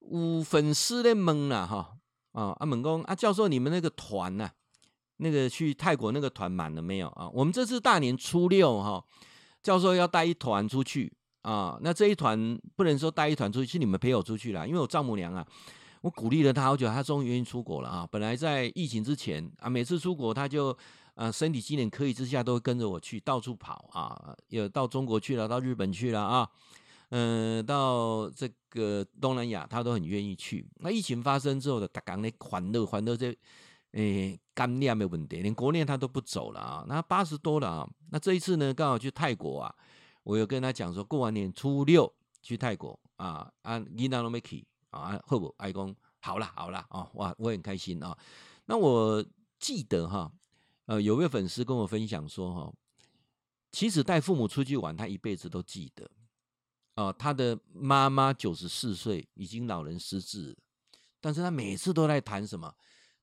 [0.00, 1.96] 有粉丝在问啦哈，
[2.32, 4.50] 啊，阿问讲啊，教授，你们那个团呐、
[5.18, 7.28] 那个去泰国那个团满了没有啊？
[7.30, 9.04] 我们这次大年初六哈，
[9.62, 11.78] 教授要带一团出去啊。
[11.82, 15.46] 那这一团不能说带一团出去，是你们陪我出去了，因为我丈母娘啊。
[16.02, 18.08] 我鼓励了她好久，她终于愿意出国了啊！
[18.12, 20.76] 本来在疫情之前啊，每次出国她就
[21.14, 26.48] 呃身体机能可以之下，都会跟着我去到处跑啊，有到中国去了，到日本去了啊，
[27.08, 30.64] 嗯、到这个东南亚他都很愿意去。
[30.76, 33.36] 那疫情发生之后的，大家呢欢乐欢乐这
[33.96, 36.84] 诶干练没问题，连国内他都不走了啊。
[36.88, 39.74] 那八十多了啊，那这一次呢刚好去泰国啊，
[40.22, 44.66] 我有跟他讲说过完年初六去泰国啊，啊，你那都没去。
[44.90, 48.16] 啊，会不爱公好了好了啊，哇，我很开心啊。
[48.64, 49.22] 那我
[49.58, 50.32] 记得哈，
[50.86, 52.72] 呃，有位粉丝跟我分享说哈，
[53.72, 56.10] 其实带父母出去玩，他一辈子都记得。
[56.94, 60.56] 哦，他的妈妈九十四岁，已经老人失智，
[61.20, 62.74] 但是他每次都在谈什么？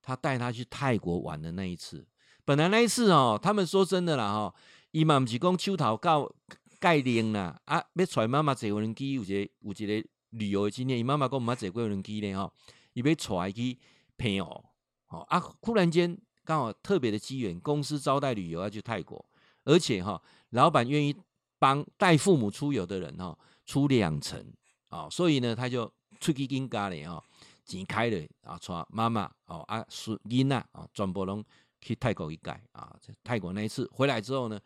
[0.04, 2.06] 他带他去泰国玩的那一次。
[2.46, 4.54] 本来那一次哦，他们说真的啦哈，
[4.92, 6.32] 伊嘛不是讲手头到
[6.80, 10.08] 盖灵啦，啊，要带妈妈坐无人机，有一个有一个。
[10.34, 12.52] 旅游的经验，伊妈妈讲我妈坐过无人机呢，吼，
[12.94, 13.78] 伊要带去
[14.18, 14.66] 朋友，
[15.06, 19.24] 吼啊，忽然间刚好特别的机缘，公司招待旅游要去泰国，
[19.64, 21.16] 而且哈，老板愿意
[21.60, 24.44] 帮带父母出游的人哈出两成，
[24.90, 25.86] 啊，所以呢，他就
[26.20, 27.24] 出去跟家里哈
[27.66, 31.44] 钱开了啊，带妈妈哦啊孙囡仔啊，全部拢
[31.82, 34.60] 去泰国一盖啊，在泰国那一次回来之后呢，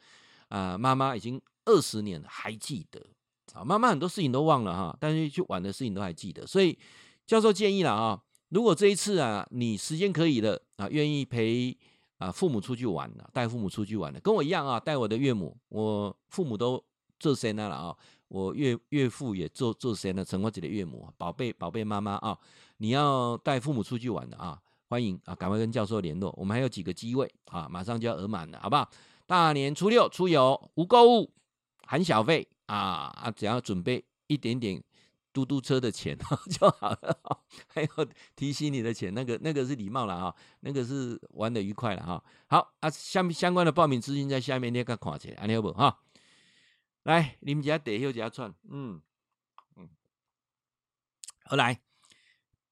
[0.49, 3.05] 啊，妈妈已经二十年了还记得。
[3.53, 6.45] 啊，妈妈很多事情都忘了哈，但是去玩的事情都还记得。
[6.45, 6.77] 所以
[7.25, 11.75] 教授建议了啊，如果这一次啊你时间可以了啊，愿意陪
[12.17, 16.83] 啊父母出去玩的，带父母出去玩的，跟我一样啊，带我的岳母，我父母都
[17.19, 17.95] 做生了啊，
[18.27, 22.37] 我岳岳父也做做生了，成我自己的岳母，宝贝宝贝妈妈啊，
[22.77, 28.89] 你要带父母出去玩的啊，欢迎啊，赶快跟教授联络，我们还有几个机位啊，马上就要额满了，好不好？
[29.25, 31.33] 大年初六出游无购物，
[31.85, 32.47] 含小费。
[32.67, 33.31] 啊啊！
[33.31, 34.83] 只要准备一点点
[35.31, 36.17] 嘟嘟车的钱
[36.51, 37.89] 就好了，还有
[38.35, 42.21] 提醒你的钱，那个那个是礼貌了哈，那个是玩的愉快了哈。
[42.47, 45.97] 好啊，相相关的报名资讯在下面你看看起来，安尼好不哈？
[47.03, 49.01] 来，你们家得又家串，嗯
[49.77, 49.87] 嗯，
[51.45, 51.79] 好来，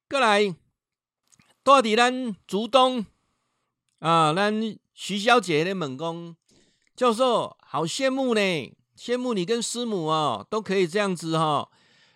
[0.07, 0.55] 过来，
[1.63, 3.05] 到底咱竹东
[3.99, 6.35] 啊，咱徐小姐的猛攻
[6.95, 8.41] 教授，好羡慕呢。
[8.95, 11.69] 羡慕你跟师母哦，都可以这样子哈、哦，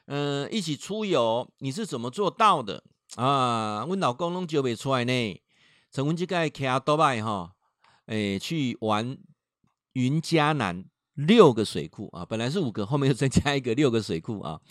[0.06, 2.84] 嗯、一起出游，你是怎么做到的
[3.16, 3.84] 啊？
[3.86, 5.42] 我老公拢就没出来呢。
[5.92, 7.54] 陈文吉盖开多拜哈，
[8.06, 9.18] 诶，去玩
[9.92, 14.62] 云嘉南六个水库啊，本来是五个，后面又增加一个六个水库啊。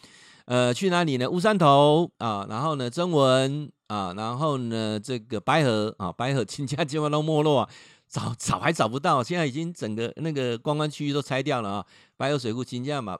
[0.49, 1.29] 呃，去哪里呢？
[1.29, 7.71] 乌山头啊，然后呢，曾文啊，然后呢，这个白河啊，白河亲家基本都没落啊。
[8.09, 11.87] 找找还找不到，现在已经整个那个观光区域都拆掉了啊！
[12.17, 13.19] 白河水库亲家嘛，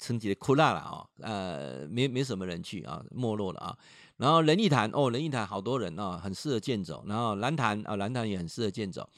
[0.00, 3.78] 成几的枯烂了啊，呃，没没什么人去啊，没落了啊。
[4.16, 7.04] 然后仁义潭哦，仁义潭好多人啊，很适合健走。
[7.06, 9.08] 然后兰潭啊，兰潭也很适合健走。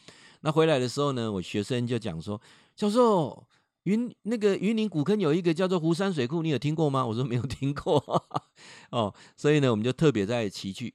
[0.43, 2.39] 那回来的时候呢，我学生就讲说，
[2.77, 3.43] 教授，
[3.85, 7.07] 云那个云林古坑有一个叫做湖山水库，你有听过吗？
[7.07, 7.99] 我说没有听过
[8.91, 10.95] 哦，所以呢，我们就特别在骑去。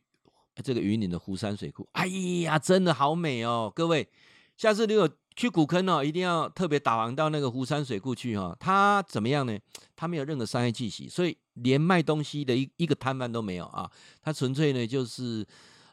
[0.63, 2.07] 这个云林的湖山水库，哎
[2.43, 3.69] 呀，真的好美哦！
[3.75, 4.07] 各位，
[4.55, 8.57] 下次如果去古坑哦，一定要特别导航到那个湖山水库去哈、哦。
[8.57, 9.59] 它怎么样呢？
[9.97, 13.91] 它没有任何商业气息，所以连卖东西的一一个摊贩都没有啊。
[14.21, 15.45] 它纯粹呢就是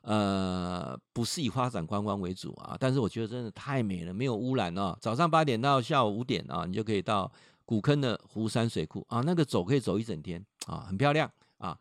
[0.03, 2.77] 呃，不是以发展观光为主啊。
[2.79, 4.97] 但是我觉得真的太美了，没有污染哦。
[5.01, 7.31] 早上八点到下午五点啊，你就可以到
[7.65, 11.79] 古坑的湖山水库啊，那个走可以走一整天啊，很漂亮啊。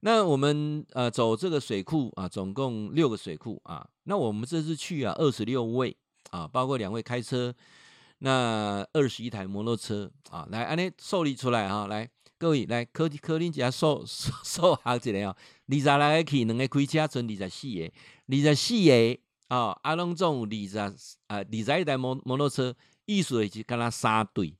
[0.00, 3.86] 那我们呃走这个水库啊，总共六个水库啊。
[4.04, 5.96] 那我们这次去啊，二十六位
[6.30, 7.54] 啊，包括两位开车，
[8.18, 12.08] 那二十一台摩托车啊，来安尼受理出来、啊，来
[12.40, 15.36] 各位来科科林家数 数数下一个哦，
[15.68, 17.92] 二十来个去，两个开车，剩二十四个，
[18.28, 19.18] 二十四个
[19.54, 22.74] 啊，阿龙总有二十啊，二十一台摩摩托车，
[23.04, 24.56] 意思就是跟他三队，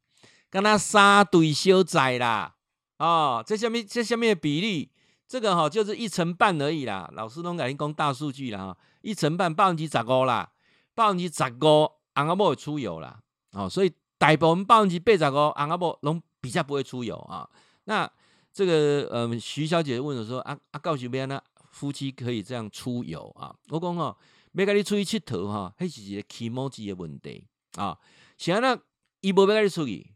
[0.50, 2.54] 跟他三队小仔啦，
[2.98, 4.92] 哦，这下面这下面的比例。
[5.26, 10.50] 这个哈就是一成半而已啦，老师拢甲你讲大数据了哈，一成半百分之十五啦，
[10.94, 17.48] 百分之十五阿阿会出游啦，哦，所以大部分百分之八十五阿阿伯拢比较不会出游啊。
[17.84, 18.10] 那
[18.52, 23.54] 这个呃徐小姐问我说啊啊，告诉别人呢，夫妻可以这样出游啊？
[23.68, 24.16] 我讲哦，
[24.52, 27.98] 要跟你出去佚佗哈，迄是一个起毛机的问题啊。
[28.36, 28.82] 现在呢，
[29.20, 30.14] 伊无要跟你出去，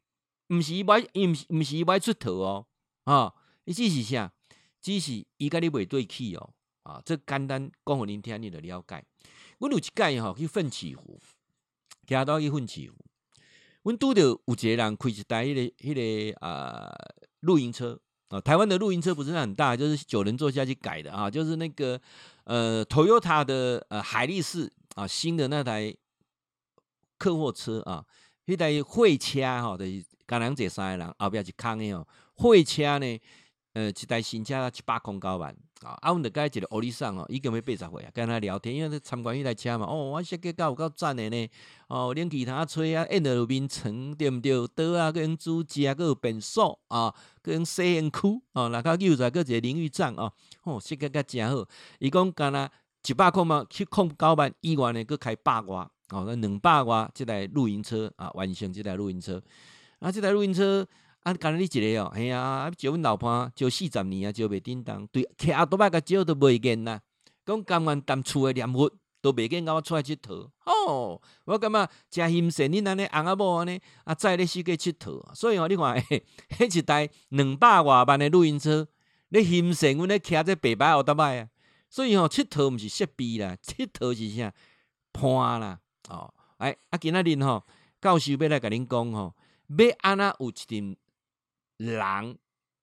[0.49, 2.67] 毋是伊不伊毋是不是伊不出头哦
[3.05, 3.33] 啊，
[3.65, 4.33] 伊只是啥？
[4.81, 9.05] 只是伊甲你袂对起哦，啊，这简单讲互恁听，你就了解。
[9.59, 11.19] 阮有一届吼去奋起湖，
[12.07, 12.97] 行到去奋起湖，
[13.85, 16.93] 阮拄着有一个人开一台迄个迄个啊
[17.45, 22.01] 露营车啊，台湾的露营车不是很大，就是九人座下去改的啊，就是那个
[22.45, 25.95] 呃，Toyota 的呃海力士啊，新的那台
[27.19, 28.05] 客货车啊，
[28.47, 33.21] 那台会车哈，就是刚两者三个人后边是空的哦，会车呢，
[33.75, 35.55] 呃，一台新车七百空九万。
[35.83, 41.51] 啊，啊，阮著甲伊一个欧里桑哦，伊经要八十岁啊，跟他聊天，因为参观迄台车嘛，哦，我设计够有够赞的呢，
[41.89, 44.67] 哦，冷气通吹啊，按着眠床对毋对？
[44.69, 48.21] 桌啊，搁用主机，搁有便所啊，搁用洗身躯
[48.53, 50.33] 哦，若较又在搁一个淋浴帐哦，
[50.63, 51.69] 哦，设计甲诚好。
[51.99, 52.71] 伊讲干若
[53.07, 59.43] 一百块嘛，去控九万以外呢，搁开百外哦，那两百外，即台露营车啊，完成即台露营车，
[59.99, 60.81] 啊，即台露营车。
[60.83, 60.89] 啊，
[61.33, 67.01] 干那你一个哦，嘿啊，招阮老伴招四十年啊，招袂叮当，对，骑多摆个招都袂见呐。
[67.47, 68.91] 讲甘愿当厝诶念佛
[69.23, 70.51] 都袂见，甲我出来佚佗。
[70.67, 75.35] 哦，我感觉诚欣羡恁安尼翁仔某安尼啊，载咧四界佚佗。
[75.35, 76.23] 所以哦，你看， 迄、
[76.59, 78.87] 欸、一台两百外万诶露营车，
[79.31, 81.49] 你欣羡阮咧骑这白白奥特曼啊。
[81.89, 84.53] 所以吼，佚佗毋是设备啦，佚佗是啥？
[85.13, 85.81] 伴啦。
[86.11, 87.65] 哦，哎，啊，今仔日吼，
[88.01, 89.35] 教授要来甲恁讲吼，
[89.79, 90.97] 要安怎有一阵。
[91.79, 92.37] 狼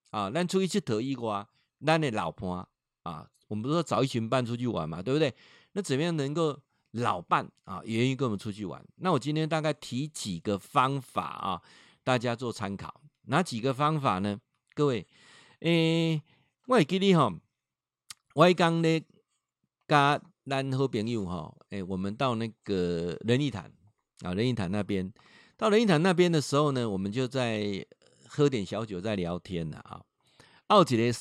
[0.10, 1.48] 啊，咱出去佚佗以外，
[1.86, 2.68] 咱的老婆
[3.04, 5.34] 啊，我们不是说找一群伴出去玩嘛，对不对？
[5.72, 6.60] 那怎么样能够
[6.92, 8.86] 老伴啊，愿意跟我们出去玩？
[8.98, 11.62] 那我今天大概提几个方法啊，
[12.04, 13.02] 大家做参考。
[13.28, 14.40] 哪几个方法呢？
[14.74, 15.08] 各位，
[15.60, 16.24] 诶、欸，
[16.68, 17.34] 我会记得吼，
[18.36, 19.04] 我刚咧
[19.88, 23.72] 甲咱好朋友吼，诶、欸，我们到那个仁义潭
[24.24, 25.14] 啊，仁义潭那边，
[25.56, 27.88] 到仁义潭那边的时候呢，我们就在。
[28.34, 30.02] 喝点小酒在聊天呢啊，
[30.70, 31.14] 有一个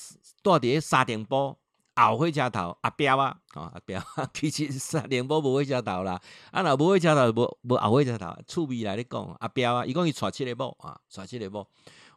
[0.42, 1.58] 住伫沙丁堡
[1.96, 4.00] 后火车头阿彪啊，啊阿彪，
[4.32, 6.20] 其实沙丁堡无火车头啦，
[6.52, 11.66] 啊若无火车头无无后火车头，趣味来咧讲阿彪啊，伊讲伊娶七个某啊，娶七个某，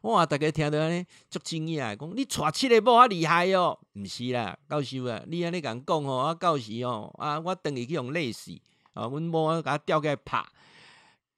[0.02, 8.52] 哇，大家听到安尼足惊讶，讲你娶七个某啊厉害哦，毋是啦，教授啊，你安尼甲讲吼，啊到时吼啊，我等于去用累死
[8.92, 10.42] 啊，阮某啊甲吊起来拍，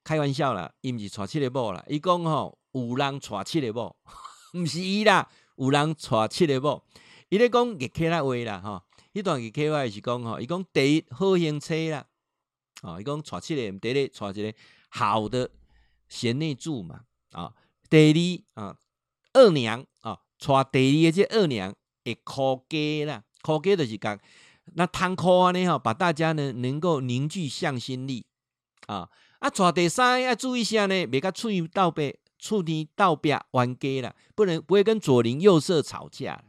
[0.04, 2.56] 开玩笑啦，伊毋是娶七个某啦，伊讲吼。
[2.80, 3.96] 有人娶七个某，
[4.54, 5.28] 毋是伊啦。
[5.56, 6.84] 有人娶七个某，
[7.30, 8.82] 伊咧讲日客啦话啦，吼。
[9.14, 12.04] 迄段日客话是讲吼，伊讲第一好行车啦，
[12.82, 14.58] 哦，伊讲娶七个，第一娶一个
[14.90, 15.50] 好的
[16.06, 17.00] 贤内助嘛，
[17.32, 17.50] 啊，
[17.88, 18.76] 第二啊
[19.32, 24.20] 二娘啊，娶第二个这二娘会靠家啦，靠家就是讲
[24.74, 28.26] 那摊靠安尼吼，把大家呢能够凝聚向心力
[28.86, 29.08] 啊，
[29.38, 32.14] 啊，娶第三要注意一下呢，别甲喙斗白。
[32.38, 36.42] 触天倒边冤家啦，不能不会跟左邻右舍吵架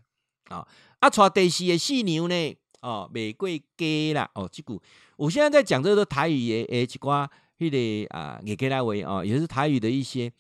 [0.50, 0.68] 啊！
[1.00, 2.56] 啊，娶第四个四娘呢？
[2.82, 4.30] 哦，玫瑰家啦！
[4.36, 4.80] 哦，这句
[5.16, 10.32] 我现在在讲这个台语诶诶，一寡迄个啊，也给他为哦，也是台语的一些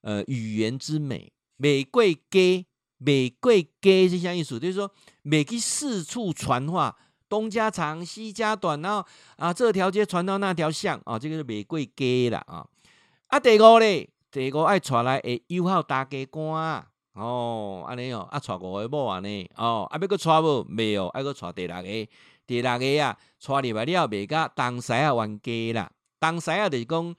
[0.00, 1.32] 呃语言之美。
[1.56, 2.66] 玫瑰家，
[2.98, 4.58] 玫瑰家是啥意思？
[4.58, 4.90] 就是说，
[5.22, 6.96] 每去四处传话，
[7.28, 12.66] 东家长西家短，然后啊，这条街传到那条巷啊，这个是玫瑰家啦啊！
[13.28, 14.10] 啊，第五咧。
[14.34, 20.66] 第五爱带来会友好大家官哦，安尼哦，啊带五个某安尼哦，啊要搁带无？
[20.76, 22.08] 未哦，爱搁带第六个，
[22.44, 27.14] 第六个啊，带入来了未甲东西啊冤家啦，东西啊就是讲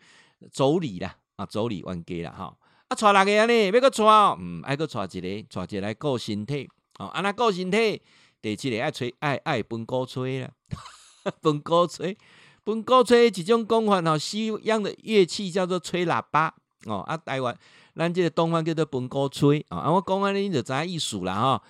[0.51, 2.57] 妯娌啦，啊妯娌冤家啦，吼、哦，
[2.89, 4.03] 啊带六个安尼，要搁带，
[4.37, 8.01] 嗯，爱搁带一个，带一个来顾身体，哦，安那顾身体，
[8.41, 10.51] 第七个爱吹爱爱分鼓吹啦，
[11.41, 12.17] 分鼓吹，
[12.65, 16.53] 分鼓吹一种讲法吼，西洋的乐器叫做吹喇叭。
[16.85, 17.57] 哦，啊，台湾，
[17.95, 21.63] 咱这个东方叫做分鼓吹，哦，啊，我讲安尼你就知影意思啦，吼，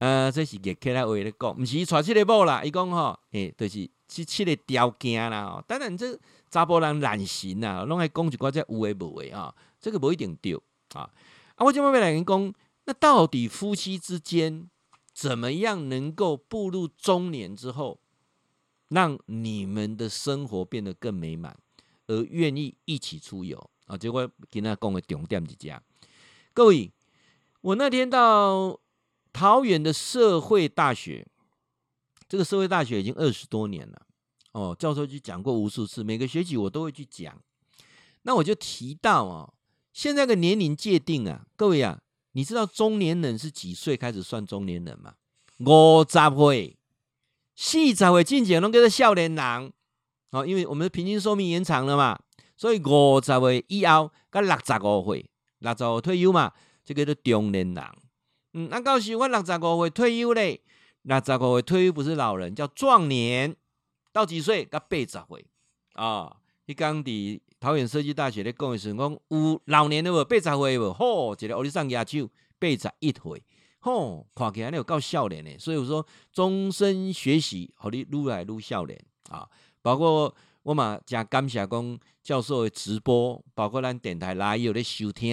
[0.00, 6.18] 呃，这是日客来话咧讲，毋是娶七个某啦，伊讲吼，诶，就是七七个条件啦，吼，当然这
[6.50, 10.54] 查甫人懒行呐，拢爱讲一寡这有诶无诶啊，这个无一定对，
[10.94, 11.02] 啊，
[11.56, 12.54] 啊，我今麦要来跟讲，
[12.86, 14.68] 那到底夫妻之间
[15.12, 18.00] 怎么样能够步入中年之后，
[18.88, 21.56] 让你们的生活变得更美满，
[22.06, 23.70] 而愿意一起出游？
[23.86, 25.82] 啊，结果今仔讲的重点是这样，
[26.52, 26.90] 各位，
[27.60, 28.80] 我那天到
[29.32, 31.26] 桃园的社会大学，
[32.28, 34.06] 这个社会大学已经二十多年了，
[34.52, 37.38] 哦，教授就讲过无数次，每个学期我都会去讲。
[38.22, 39.52] 那我就提到啊，
[39.92, 42.00] 现在的年龄界定啊，各位啊，
[42.32, 45.16] 你知道中年人是几岁开始算中年人吗？
[45.58, 46.78] 五十岁，
[47.54, 49.72] 四十岁进前拢叫做少年人，
[50.30, 52.18] 哦，因为我们的平均寿命延长了嘛。
[52.56, 56.52] 所以五十岁以后，甲六十五岁，六十五退休嘛，
[56.84, 57.84] 即叫做中年人。
[58.52, 60.60] 嗯，那到时我六十五岁退休嘞，
[61.02, 63.56] 六十五岁退休不是老人，叫壮年。
[64.12, 64.64] 到几岁？
[64.66, 65.46] 甲八十岁
[65.94, 66.36] 啊。
[66.66, 70.24] 伊讲伫桃园设计大学咧讲的时阵，讲有老年的无？
[70.24, 70.92] 八十岁无？
[70.94, 73.42] 吼，一个欧里桑亚手八十一岁，
[73.80, 78.98] 吼，看起来你有够少年的，所以我说终身学习，好你愈来愈少年
[79.28, 79.46] 啊。
[79.82, 80.34] 包括
[80.64, 85.32] 我嘛，真感谢讲教授的直播，包括咱电台来有咧收听，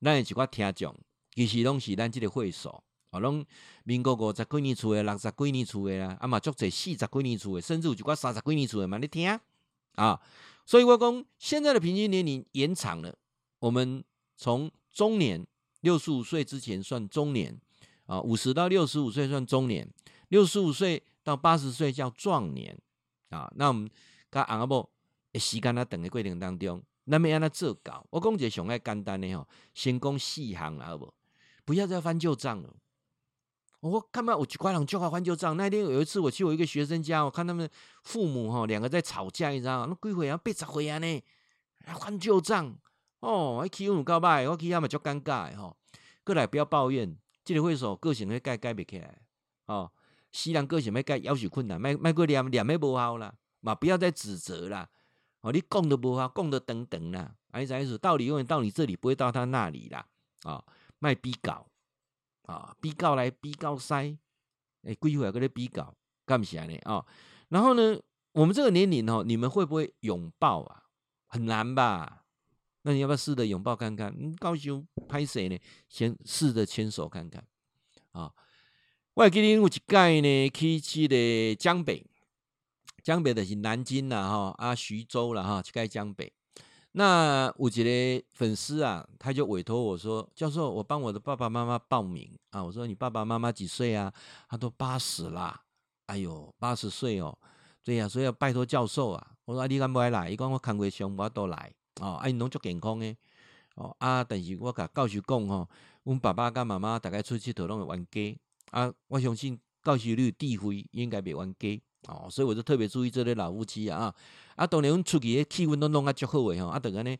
[0.00, 0.94] 咱有一寡听众，
[1.34, 3.44] 其实拢是咱这个会所，啊，拢
[3.84, 9.28] 民国五十几年厝的，六十几年厝的啦，啊嘛足侪四十几年厝的，甚至有一寡三十几年厝的嘛咧听
[9.96, 10.20] 啊。
[10.64, 13.16] 所以我讲现在的平均年龄延长了，
[13.58, 14.04] 我们
[14.36, 15.44] 从中年
[15.80, 17.60] 六十五岁之前算中年。
[18.04, 19.86] 啊，五十到六十五岁算中年，
[20.28, 22.74] 六十五岁到八十岁叫壮年
[23.28, 23.52] 啊。
[23.54, 23.86] 那我们
[24.30, 24.90] 甲阿伯
[25.34, 28.06] 时间啊，等的过程当中，那么让他做搞。
[28.10, 31.12] 我讲一个上爱简单的吼，先讲四项啦好不？
[31.64, 32.74] 不要再翻旧账了。
[33.80, 35.56] 我看到有几块人就爱翻旧账。
[35.56, 37.68] 那天有一次我去我一个学生家，我看他们
[38.02, 39.96] 父母哈两个在吵架，你知道吗？
[40.02, 40.36] 那几岁啊？
[40.36, 41.24] 八十岁啊呢？
[41.84, 42.76] 还翻旧账
[43.20, 45.76] 哦，我气有够歹，我气他们就尴尬吼。
[46.24, 47.16] 过来不要抱怨。
[47.44, 49.22] 这个会所个性会改改不起来
[49.64, 49.90] 哦，
[50.30, 54.88] 西人个性要改要求困难，卖卖过念念的无效啦，嘛不要再指责啦，
[55.40, 57.96] 哦，你讲的不好，讲的等等啦，哎，啥意思？
[57.98, 60.06] 道理永远到你这里，不会到他那里啦，
[60.42, 60.64] 啊，
[60.98, 61.66] 卖逼搞，
[62.42, 64.16] 啊，比较来逼搞塞，
[64.82, 65.94] 哎，规划个咧比较，
[66.24, 66.76] 干啥呢？
[66.84, 67.04] 啊，
[67.48, 68.00] 然后呢，
[68.32, 70.84] 我们这个年龄哦，你们会不会拥抱啊？
[71.26, 72.24] 很难吧？
[72.82, 74.14] 那你要不要试着拥抱看看？
[74.18, 75.58] 嗯，高雄拍谁呢？
[75.88, 77.44] 先试着牵手看看
[78.12, 78.32] 啊！
[79.14, 82.06] 我记得有一届呢，去去的江北，
[83.02, 86.32] 江北的是南京啦，哈啊徐州了哈，去盖江北。
[86.92, 94.12] 那有一个粉丝啊，他就委托我说：“教授，我帮我的爸爸妈妈报名啊。”我说：“你爸爸妈妈几岁啊？”
[94.48, 95.62] 他都八十啦，
[96.06, 97.38] 哎呦，八十岁哦，
[97.84, 99.32] 对呀、啊，所以要拜托教授啊。
[99.44, 101.72] 我说：“啊、你敢不来？”伊讲我看过相，我都来。
[102.00, 103.16] 哦，啊，因拢足健康诶，
[103.76, 105.68] 哦啊，但是我甲教授讲吼，
[106.04, 108.40] 阮爸爸甲妈妈大概出去佗拢会冤家，
[108.70, 114.14] 啊，我相信教授你有智慧，应该袂冤家，哦，所以我就特别注意这类老夫妻啊，
[114.56, 117.18] 啊，当然阮出去诶气氛都弄啊足好诶吼，啊，等安尼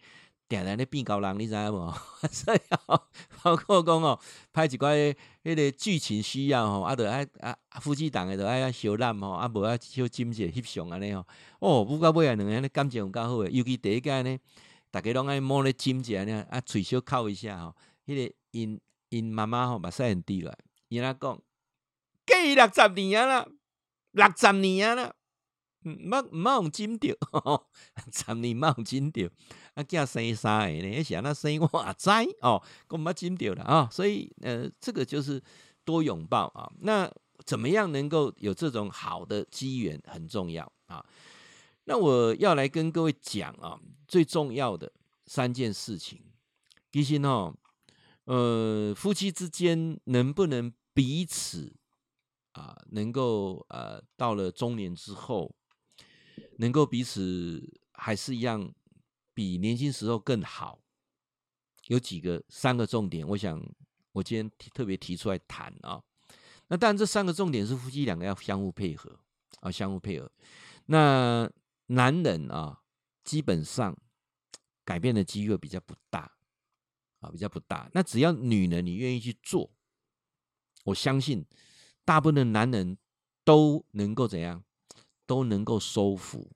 [0.49, 1.93] 定定咧变高人，你知影无？
[2.33, 3.03] 所以哦，
[3.43, 4.19] 包括讲哦，
[4.53, 5.15] 拍一寡
[5.45, 11.27] 迄个剧情需要吼，啊，着爱啊夫妻档诶着爱啊小揽吼，啊无啊小亲切翕相安尼吼，
[11.59, 14.39] 哦，不到尾啊两个人感情有够好诶，尤其第一届呢。
[14.91, 17.77] 大家拢爱摸咧亲一下呢，啊，嘴小靠一下吼，
[18.07, 20.59] 迄、那个因因妈妈吼，目屎很滴落来，
[20.89, 21.43] 伊拉讲，过
[22.55, 23.47] 六十年啊啦，
[24.19, 25.15] 六十年啊啦，
[25.85, 27.17] 毋毋毋用亲着，
[28.13, 29.31] 十年毋用亲着，
[29.75, 32.11] 啊，囝生三个呢，是安那生我也知
[32.41, 35.41] 哦，搁毋捌亲着啦啊，所以呃，这个就是
[35.85, 36.71] 多拥抱啊。
[36.81, 37.09] 那
[37.47, 41.05] 怎么样能够有这种好的机缘很重要啊。
[41.85, 44.93] 那我要来跟各位讲啊，最重要的
[45.27, 46.21] 三件事情，
[46.91, 47.55] 其实哦，
[48.25, 51.73] 呃，夫妻之间能不能彼此
[52.59, 55.55] 啊，能够呃，到了中年之后，
[56.57, 58.75] 能够彼此还是一样
[59.33, 60.81] 比年轻时候更好，
[61.87, 63.65] 有几个三个重点，我想
[64.11, 66.03] 我今天特别提出来谈啊。
[66.67, 69.19] 那当然，这三个重点是夫妻两个要相互配合
[69.61, 70.31] 啊，相互配合。
[70.87, 71.49] 那
[71.87, 72.83] 男人啊，
[73.25, 73.97] 基本上
[74.85, 76.37] 改变的机会比较不大
[77.21, 77.89] 啊，比较不大。
[77.95, 79.71] 那只要女人你愿意去做，
[80.85, 81.47] 我相信
[82.09, 82.97] 大部分的男人
[83.45, 84.63] 都能够怎样，
[85.27, 86.51] 都能够收服。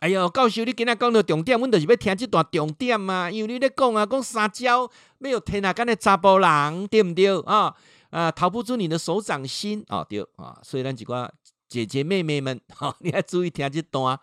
[0.00, 3.30] 哎呦，教授，你今仔讲到重点，阮就是要听这段重点嘛。
[3.30, 4.86] 因为你咧讲啊，讲撒娇
[5.16, 7.74] 没有天下间的查甫人，对不对啊？
[8.10, 10.60] 啊，逃不出你的手掌心啊，对啊。
[10.62, 11.32] 所以咱几个
[11.70, 14.14] 姐姐妹妹们，哈， 你要注意听这段。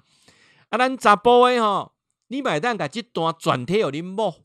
[0.70, 1.94] 啊，咱查甫诶吼，
[2.28, 4.36] 你买当甲即段转贴予恁某，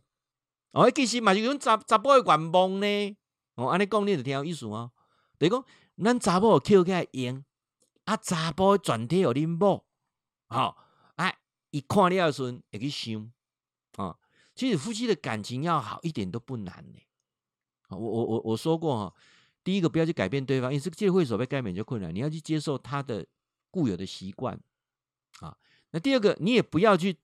[0.72, 3.16] 哦，其实嘛是阮查查甫诶愿望呢。
[3.56, 4.90] 哦，安尼讲你就听有意思哦。
[5.38, 5.64] 等于讲，
[6.02, 7.44] 咱查某抾起来用，
[8.04, 9.84] 啊，查甫转贴予恁某，
[10.48, 10.76] 吼，
[11.16, 11.32] 啊，
[11.70, 13.30] 伊看了时阵会去想，
[13.96, 14.16] 啊，
[14.54, 16.98] 其实夫妻的感情要好一点都不难呢。
[17.90, 19.14] 我我我我说过哈，
[19.62, 23.26] 第一个不要去改变对方，因为这个会所被改变就困难，你要去接受他的
[23.70, 24.58] 固有的习惯，
[25.40, 25.56] 啊。
[25.90, 27.18] 那第二个，你也不要去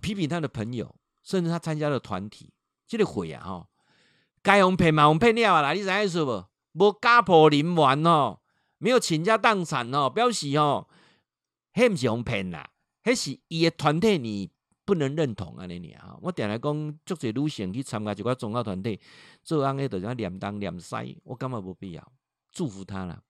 [0.00, 2.52] 批评他的朋友，甚至他参加的团体，
[2.86, 3.68] 这个会啊吼，
[4.42, 6.48] 该用骗嘛用骗了啦，你知意思无？
[6.78, 8.40] 无家破人亡哦，
[8.78, 10.86] 没有倾家荡产哦，表示哦，
[11.72, 12.68] 迄毋是互骗啦，
[13.02, 14.50] 迄是伊诶团体你
[14.84, 16.16] 不能认同安尼尔。
[16.20, 19.00] 我定来讲，足侪女性去参加一个宗教团体，
[19.42, 22.12] 做安尼着像念东念西，我感觉无必要，
[22.52, 23.22] 祝福他啦，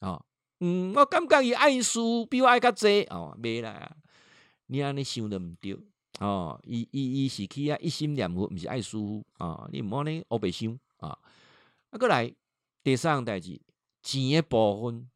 [0.00, 0.22] 哦。
[0.62, 3.96] 嗯，我感觉伊爱书比我爱较济哦，袂啦，
[4.66, 5.74] 你安尼想得毋对
[6.18, 11.18] 哦，伊伊伊是去啊一心念佛，毋是爱书哦，你毋好呢，乌白想啊。
[11.90, 12.30] 啊，过来
[12.82, 13.60] 第三样代志，
[14.02, 15.10] 钱的部分，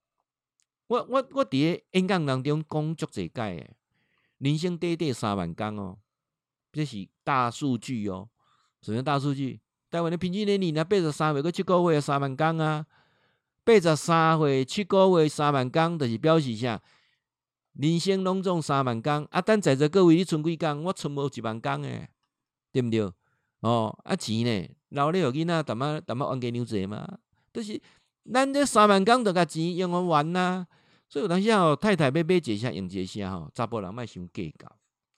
[0.86, 3.76] 我我我伫个演讲当中讲足侪解诶，
[4.38, 5.98] 人生短短三万工哦，
[6.72, 8.28] 这是大数据哦。
[8.82, 9.60] 什么大数据？
[9.90, 10.84] 台湾的平均年龄呢？
[10.84, 12.84] 八十三岁个七个月三万工啊，
[13.64, 16.82] 八十三岁七个月三万工，就是表示啥？
[17.72, 19.40] 人生拢总三万工啊！
[19.40, 20.84] 等在座各位，你存几工？
[20.84, 22.08] 我存无一万工诶，
[22.70, 23.10] 对毋对？
[23.60, 24.68] 哦，啊钱呢？
[24.90, 27.18] 老了有囡仔，淡仔淡仔冤家娘济嘛？
[27.54, 27.80] 就是
[28.30, 30.66] 咱这三万工，着甲钱用完完呐。
[31.08, 34.70] 所以有当时吼，太太要买一下用一下吼，查甫人莫想计较，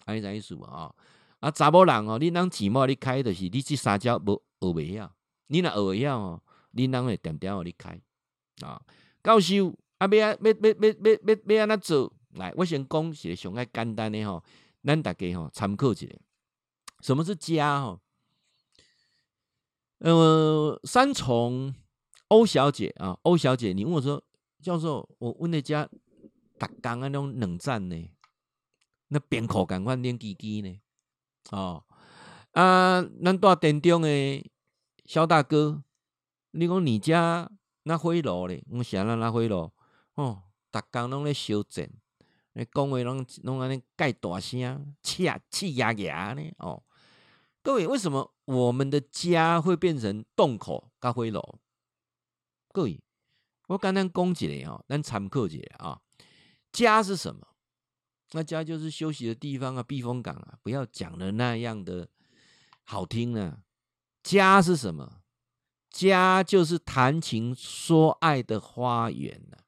[0.05, 0.95] 安尼啥意思啊？
[1.41, 5.13] 啊，查某人哦，你当钱莫你开，就是你即三招无学袂晓。
[5.49, 8.01] 你若学会晓哦，你当会点点互你开
[8.63, 8.81] 啊。
[9.23, 12.13] 教授啊，要啊，要要要要要要安怎做？
[12.33, 14.43] 来，我先讲一个上个简单的吼，
[14.83, 16.07] 咱大家吼参考一下。
[17.01, 18.01] 什么是家吼？
[19.99, 21.75] 呃，三重
[22.29, 24.23] 欧小姐啊，欧小姐，你问我说，
[24.61, 25.89] 教授，我问你家，
[26.59, 28.11] 逐工啊拢冷战呢？
[29.09, 30.81] 那边口赶快练机机呢？
[31.51, 31.85] 哦，
[32.51, 34.51] 啊，咱住店中的
[35.05, 35.83] 肖大哥，
[36.51, 37.49] 你讲你家
[37.85, 38.65] 那灰炉咧？
[38.71, 39.71] 我想咱那灰炉
[40.17, 41.89] 哦，逐工拢咧烧钱。
[42.55, 46.43] 你讲话拢拢安尼盖大声，气啊气压压呢？
[46.59, 46.83] 哦，
[47.63, 51.59] 各位，为什么我们的家会变成洞口甲火炉？
[52.77, 53.03] 各位，
[53.69, 55.99] 我刚刚讲一下哦，咱参考一下啊。
[56.71, 57.41] 家是什么？
[58.33, 60.59] 那家就是休息的地方啊，避风港啊。
[60.63, 62.07] 不要讲的那样的
[62.83, 63.59] 好听呢、啊。
[64.23, 65.23] 家是什么？
[65.89, 69.65] 家就是谈情说爱的花园呢、啊。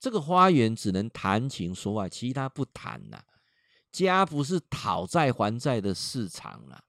[0.00, 3.22] 这个花园只能谈情说爱，其他不谈呐。
[3.92, 6.82] 家不是讨债还债的市场了，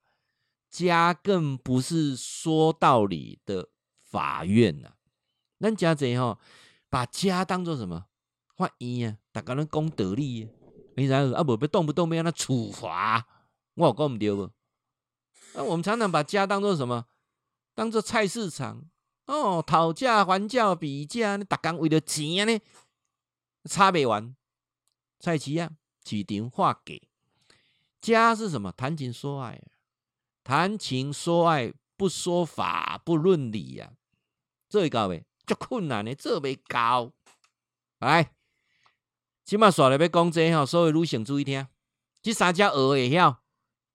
[0.72, 3.69] 家更不是说道理的
[4.01, 4.95] 法院呐。
[5.62, 6.39] 咱家贼吼，
[6.89, 8.05] 把家当做什么？
[8.55, 10.49] 法院啊，大家拢讲道理，
[10.95, 11.43] 你知啊？
[11.43, 13.26] 不，别动不动被让他处罚，
[13.76, 14.49] 我有讲唔对不？
[15.53, 17.05] 那我们常常把家当做什么？
[17.74, 18.84] 当做菜市场
[19.26, 22.59] 哦，讨价还价比价，你大家为了钱呢？
[23.70, 24.36] 差别完，
[25.20, 25.72] 菜市啊，
[26.03, 27.07] 市场化给
[28.01, 28.72] 家是什么？
[28.72, 29.62] 谈情说爱，
[30.43, 33.97] 谈情说爱不说法不论理呀、啊，
[34.68, 35.24] 做会到未？
[35.52, 37.12] 足困难的，做未到。
[37.99, 38.32] 来，
[39.43, 41.68] 今麦刷了要讲这吼，所有女性注意听，
[42.22, 43.41] 这三只学会晓，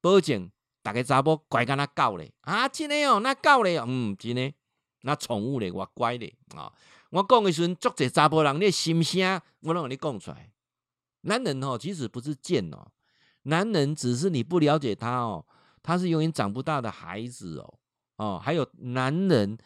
[0.03, 0.51] 保证
[0.83, 2.69] 大家查某乖干那狗咧啊！
[2.69, 4.53] 真的哦，那狗咧，嗯，真的，
[5.01, 6.73] 那宠物咧，我乖咧啊。
[7.11, 10.53] 我讲的时阵，足侪查甫人，你心声，我拢让你讲出来。
[11.23, 12.93] 男人哦，其实不是贱哦，
[13.45, 15.47] 男人只是你不了解他哦，
[15.83, 17.79] 他是永远长不大的孩子哦。
[18.17, 19.59] 哦，还有男人，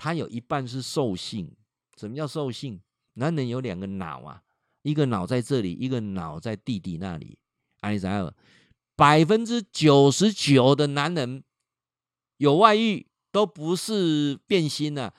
[0.00, 1.54] 他有一半是兽性。
[1.98, 2.80] 什么叫兽性？
[3.14, 4.42] 男人有两个脑啊，
[4.80, 7.38] 一个脑在这里，一个脑在弟弟那里。
[7.80, 8.32] 哎，然后
[8.96, 11.44] 百分之九十九的男人
[12.38, 15.14] 有外遇，都不是变心了、啊。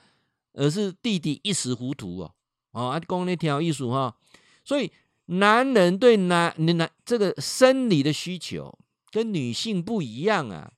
[0.54, 2.34] 而是弟弟一时糊涂哦，
[2.72, 4.16] 哦，啊，讲那条艺术哈，
[4.64, 4.90] 所以
[5.26, 8.76] 男人对男男这个生理的需求
[9.12, 10.72] 跟女性不一样啊。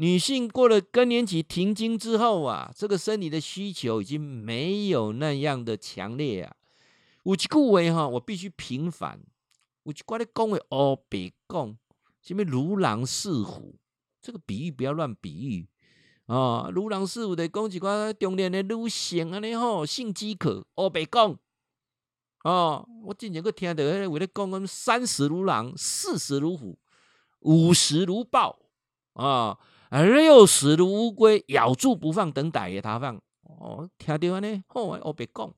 [0.00, 6.56] 女性过了更年期停经之后啊，这个生理的需求已经没有那样的强烈啊。
[7.24, 9.20] 有一句话哈，我必须平反。
[9.82, 11.76] 有一句话咧讲话哦，别讲
[12.22, 13.76] 什么如狼似虎，
[14.22, 15.68] 这个比喻不要乱比喻。
[16.24, 21.38] 哦，如狼似虎的讲一寡中年的女性安尼吼，性饥渴，哦，别讲。
[22.44, 26.78] 哦，我之前阁听到迄个话咧讲，讲三十如狼，四十如虎，
[27.40, 28.58] 五十如豹，
[29.12, 29.58] 啊，
[29.90, 33.20] 啊六十如乌龟，咬住不放，等待也他放。
[33.42, 35.52] 哦，听到安尼，好，我，别讲。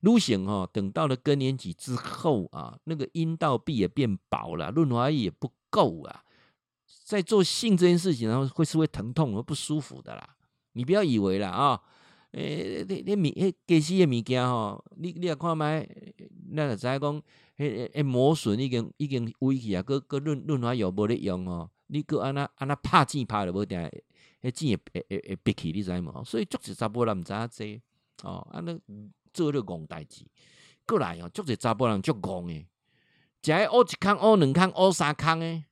[0.00, 6.22] 女性吼，等到了更年期之后啊，那个阴道壁也变薄了，润滑液也不够啊。
[7.04, 10.36] 在做性这件事情，然后会是会疼痛和不舒服的啦。
[10.72, 11.80] 你不要以为啦啊，
[12.32, 15.88] 诶、欸，你你米诶，给些物件吼，你你也看麦，
[16.50, 17.22] 那个在讲，
[17.56, 23.78] 诶诶，磨损已经已经危去啊，搁搁润润滑油无咧用哦，你搁安那安那拍钱拍了无定，
[24.42, 26.24] 迄钱会会会会憋气，你知无？
[26.24, 27.82] 所以足侪查甫人毋知影这
[28.22, 28.80] 哦，安尼
[29.32, 30.24] 做了戆代志，
[30.86, 32.66] 过来哦，足侪查甫人足戆诶，
[33.42, 35.64] 食迄乌一空乌两空乌三空诶。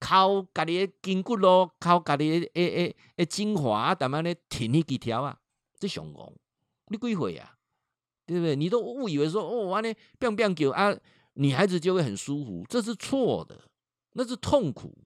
[0.00, 5.36] 靠家己诶筋骨咯，靠家己的诶诶诶精华，淡仔咧挺迄几条啊，
[5.76, 6.32] 这上戆，
[6.86, 7.56] 你几岁啊？
[8.24, 8.54] 对不对？
[8.54, 10.96] 你都误以为说哦，安尼变变叫啊，
[11.32, 13.60] 女孩子就会很舒服，这是错的，
[14.12, 14.96] 那是痛苦。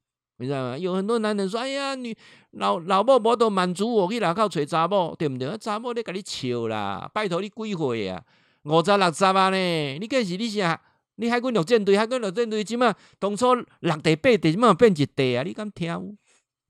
[0.43, 0.77] 你知道吗？
[0.77, 2.15] 有很多男人说：“哎呀，你
[2.51, 5.57] 老老婆无都满足我，去外口找查某，对不对？
[5.59, 8.23] 查某咧跟你笑啦，拜托你几岁啊？
[8.65, 9.99] 五十六十啊呢？
[9.99, 10.81] 你计是你啥？
[11.17, 15.43] 你海军陆战队，海军陆战队，即马当初六地八地，即马变一地啊？
[15.45, 16.19] 你敢听？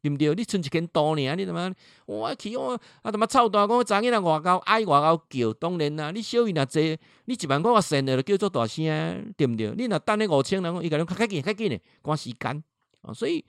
[0.03, 0.35] 对不对？
[0.35, 1.35] 你剩一间岛呢？
[1.37, 1.73] 你他妈
[2.07, 6.11] 我去我啊他妈臭大讲查囡仔外高爱外高叫，当然啦。
[6.11, 9.73] 你小伊若济，你一万块我省了，叫做大声，对不对？
[9.77, 12.65] 你若等你五千人，伊甲你较较紧较紧呢，赶时间
[13.03, 13.13] 啊！
[13.13, 13.45] 所以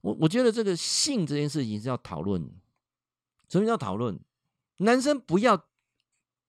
[0.00, 2.50] 我我觉得这个性这件事情是要讨论。
[3.48, 4.18] 什么叫讨论？
[4.78, 5.66] 男生不要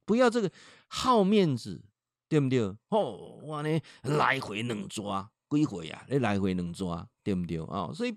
[0.06, 0.52] 不要这个
[0.88, 1.84] 好面子，
[2.30, 2.62] 对不对？
[2.90, 6.06] 哦，我呢来回能抓几回啊？
[6.10, 7.62] 你来回能抓，对不对？
[7.66, 8.16] 啊，所以。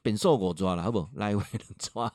[0.00, 1.06] 本受我抓了，好不？
[1.16, 2.10] 来回能抓，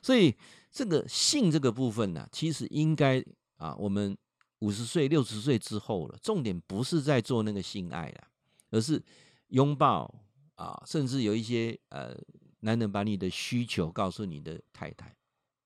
[0.00, 0.34] 所以
[0.72, 3.22] 这个性这个部分呢、其实应该
[3.58, 4.16] 啊，我们
[4.60, 8.28] 五十岁、六十岁之后了，重点不是在做那个性爱了，
[8.70, 9.04] 而是
[9.48, 10.10] 拥抱
[10.58, 12.14] 啊，甚至有一些呃，
[12.60, 15.16] 男人把你的需求告诉你的太太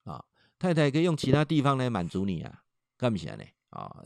[0.03, 0.23] 啊，
[0.59, 2.63] 太太可以用其他地方来满足你啊，
[2.95, 3.43] 干不起来呢？
[3.71, 4.03] 啊，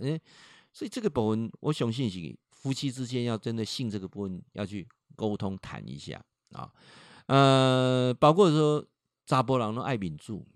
[0.72, 6.24] 所以这个部分，我相信是夫妻之间要真的性这个部分要去沟通谈一下
[6.54, 6.72] 啊。
[7.26, 8.86] 呃，包括说
[9.26, 10.48] 查甫人拢爱民主，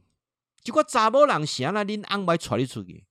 [0.64, 1.84] 结果查某人啥啦？
[1.84, 3.04] 恁翁歹带你出去，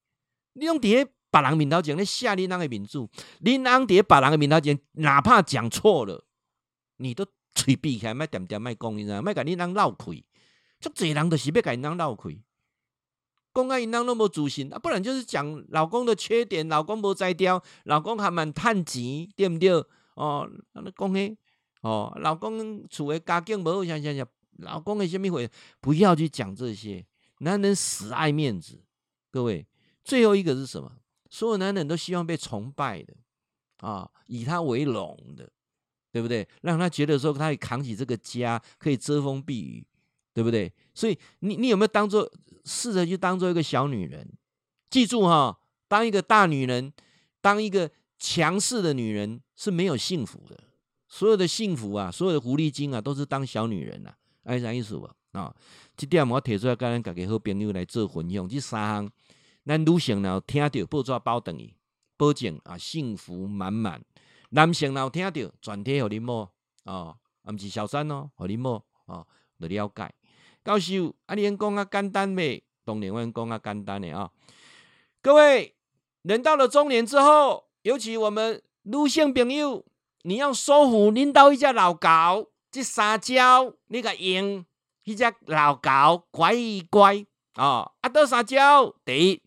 [0.55, 2.99] 你用伫个别人面头前咧下恁翁的面子，
[3.43, 6.25] 恁翁伫别人的面头前，哪怕讲错了，
[7.01, 9.25] 你都嘴闭起来，莫点点莫讲，你知影？
[9.25, 10.25] 莫甲恁翁闹亏，
[10.79, 12.41] 足侪人就是要甲恁翁闹亏，
[13.55, 19.71] 讲啊因翁拢无自信，啊，不然就是讲老公的缺点，老公无才调，老公还蛮趁钱，对不对？
[20.15, 21.37] 哦，安尼讲诶。
[21.83, 24.27] 哦，老公厝诶家境无好，想想想，
[24.59, 25.51] 老公的什么会？
[25.81, 27.07] 不要去讲这些。
[27.39, 28.79] 男人死爱面子，
[29.31, 29.67] 各位，
[30.05, 30.93] 最后一个是什么？
[31.31, 33.15] 所有男人都希望被崇拜的
[33.79, 35.51] 啊，以他为荣的，
[36.13, 36.47] 对不对？
[36.63, 39.87] 让他觉得说他可以扛起这个家，可以遮风避雨，
[40.35, 40.73] 对不对？
[40.95, 42.31] 所以你你有没有当做
[42.65, 44.29] 试着去当做一个小女人？
[44.91, 45.59] 记住哈，
[45.89, 46.93] 当一个大女人，
[47.41, 50.59] 当一个强势的女人是没有幸福的。
[51.09, 55.11] 所有的幸福啊，所有的狐狸精啊，都是当小女人、啊，爱啥意思不？
[55.33, 55.55] 啊，
[55.97, 58.49] 这点我提出来，跟咱家己好朋友来做分享。
[58.49, 59.11] 这三项，
[59.65, 61.73] 咱女性然后听到报纸包等于
[62.17, 64.03] 保证啊，幸福满满。
[64.51, 66.49] 男性然后听到全体互你摸
[66.85, 69.27] 啊，啊，不是小三哦，互你摸啊，
[69.59, 70.15] 来了解。
[70.65, 74.31] 教授，啊，你讲啊简单未，当然我讲啊简单的啊。
[75.21, 75.75] 各位，
[76.23, 79.85] 人到了中年之后，尤其我们女性朋友。
[80.23, 84.67] 你要说服领导一只老狗，这三招你个用，
[85.05, 87.25] 一只老狗乖一乖
[87.55, 87.91] 哦！
[88.03, 89.43] 啊，多三招，第一，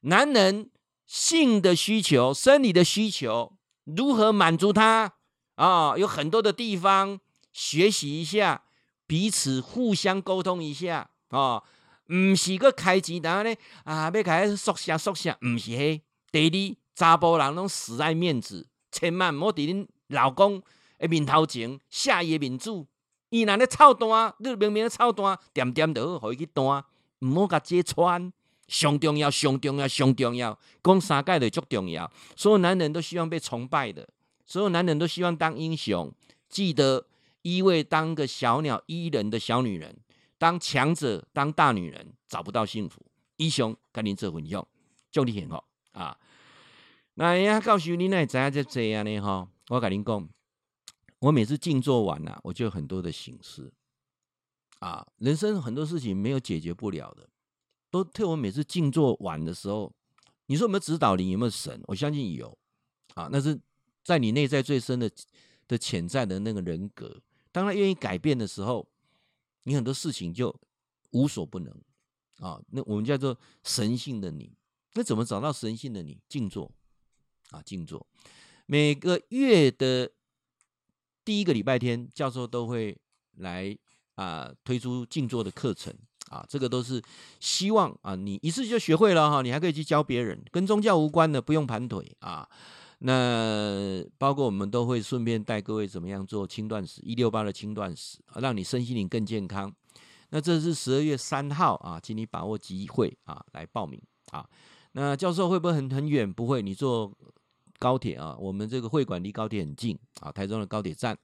[0.00, 0.70] 男人
[1.06, 3.54] 性的需求、生理的需求
[3.84, 5.12] 如何满足他
[5.56, 5.96] 啊？
[5.96, 7.18] 有很多的地方
[7.52, 8.62] 学习一下，
[9.06, 11.62] 彼此互相沟通一下啊！
[12.12, 13.54] 唔是个开钱，然后呢
[13.84, 16.02] 啊，要开缩下缩下，唔是嘿。
[16.32, 19.86] 第二，查甫人拢死爱面子，千万唔好伫恁。
[20.08, 20.60] 老公
[20.98, 22.84] 诶，面头前下伊面子，
[23.28, 26.84] 伊若咧操蛋，你明明咧操蛋，点点就好，互伊去弹，
[27.20, 28.32] 毋好甲揭穿。
[28.70, 32.10] 上重要，上重要，上重要，讲三界的足重要。
[32.36, 34.08] 所有男人都希望被崇拜的，
[34.46, 36.10] 所有男人都希望当英雄。
[36.48, 37.06] 记得
[37.42, 39.98] 一味当个小鸟依人的小女人，
[40.38, 43.04] 当强者，当大女人，找不到幸福。
[43.38, 44.64] 英雄跟您做分享，
[45.10, 45.62] 祝你幸福
[45.92, 46.16] 啊！
[47.14, 49.18] 那人家，告诉你呢，知影这这样呢？
[49.20, 49.48] 哈。
[49.68, 50.28] 我跟您讲，
[51.18, 53.72] 我每次静坐完了，我就有很多的省思
[54.78, 57.28] 啊，人生很多事情没有解决不了的，
[57.90, 59.92] 都特我每次静坐完的时候，
[60.46, 61.80] 你说有没有指导灵，有没有神？
[61.86, 62.56] 我相信有
[63.14, 63.60] 啊，那是
[64.04, 65.10] 在你内在最深的
[65.66, 67.20] 的潜在的那个人格，
[67.52, 68.88] 当他愿意改变的时候，
[69.64, 70.54] 你很多事情就
[71.10, 71.72] 无所不能
[72.38, 72.60] 啊。
[72.70, 74.52] 那我们叫做神性的你，
[74.94, 76.20] 那怎么找到神性的你？
[76.28, 76.70] 静坐
[77.50, 78.06] 啊，静坐。
[78.66, 80.10] 每个月的
[81.24, 82.96] 第一个礼拜天，教授都会
[83.36, 83.76] 来
[84.14, 85.92] 啊、推出静坐的课程
[86.30, 87.02] 啊，这个都是
[87.38, 92.48] 希望啊你一次就学会了哈，你还可以去教别人，跟宗教无关的不用盘腿啊。
[93.00, 99.70] 那包括我们都会顺便带各位怎么样做轻断食，一六八的轻断食，让你身心灵更健康。
[100.30, 104.00] 那这是十二月三号啊，请你把握机会啊来报名
[104.30, 104.48] 啊。
[104.92, 106.32] 那教授会不会很很远？
[106.32, 107.12] 不会，你坐。
[107.80, 111.16] 高铁啊，我们这个会馆离高铁很近啊，台中的高铁站。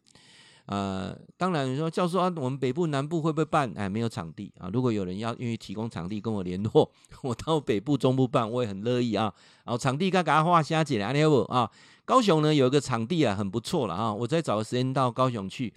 [0.66, 3.72] 呃，当然你说教授啊，我们北部南部会不会办？
[3.76, 4.68] 哎，没有场地啊。
[4.72, 6.90] 如果有人要愿意提供场地，跟我联络，
[7.22, 9.32] 我到北部中部办，我也很乐意啊。
[9.64, 11.70] 然后场地该给他画下来，你好不啊？
[12.04, 14.12] 高雄呢有一个场地啊，很不错了啊。
[14.12, 15.72] 我再找个时间到高雄去。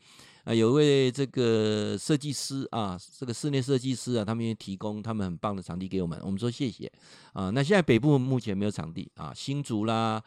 [0.45, 6.91] 啊，有位这个设计师啊，这个室内设计师啊，他们也提供他们很棒的场地给我们，我们说谢谢
[7.33, 7.51] 啊。
[7.51, 10.19] 那现在北部目前没有场地啊，新竹啦，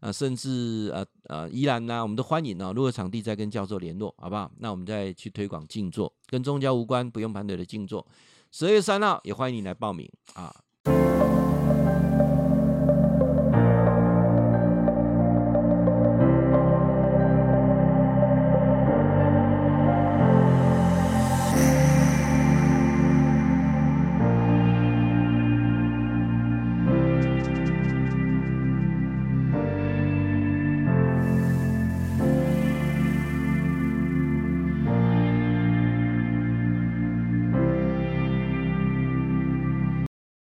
[0.00, 2.72] 啊，甚至呃呃宜兰呐，我们都欢迎啊。
[2.74, 4.50] 如果场地再跟教授联络，好不好？
[4.58, 8.06] 那我们再去推广静坐，跟宗教无关，不用盘腿的静坐。
[8.50, 10.54] 十二月三号也欢迎你来报名啊。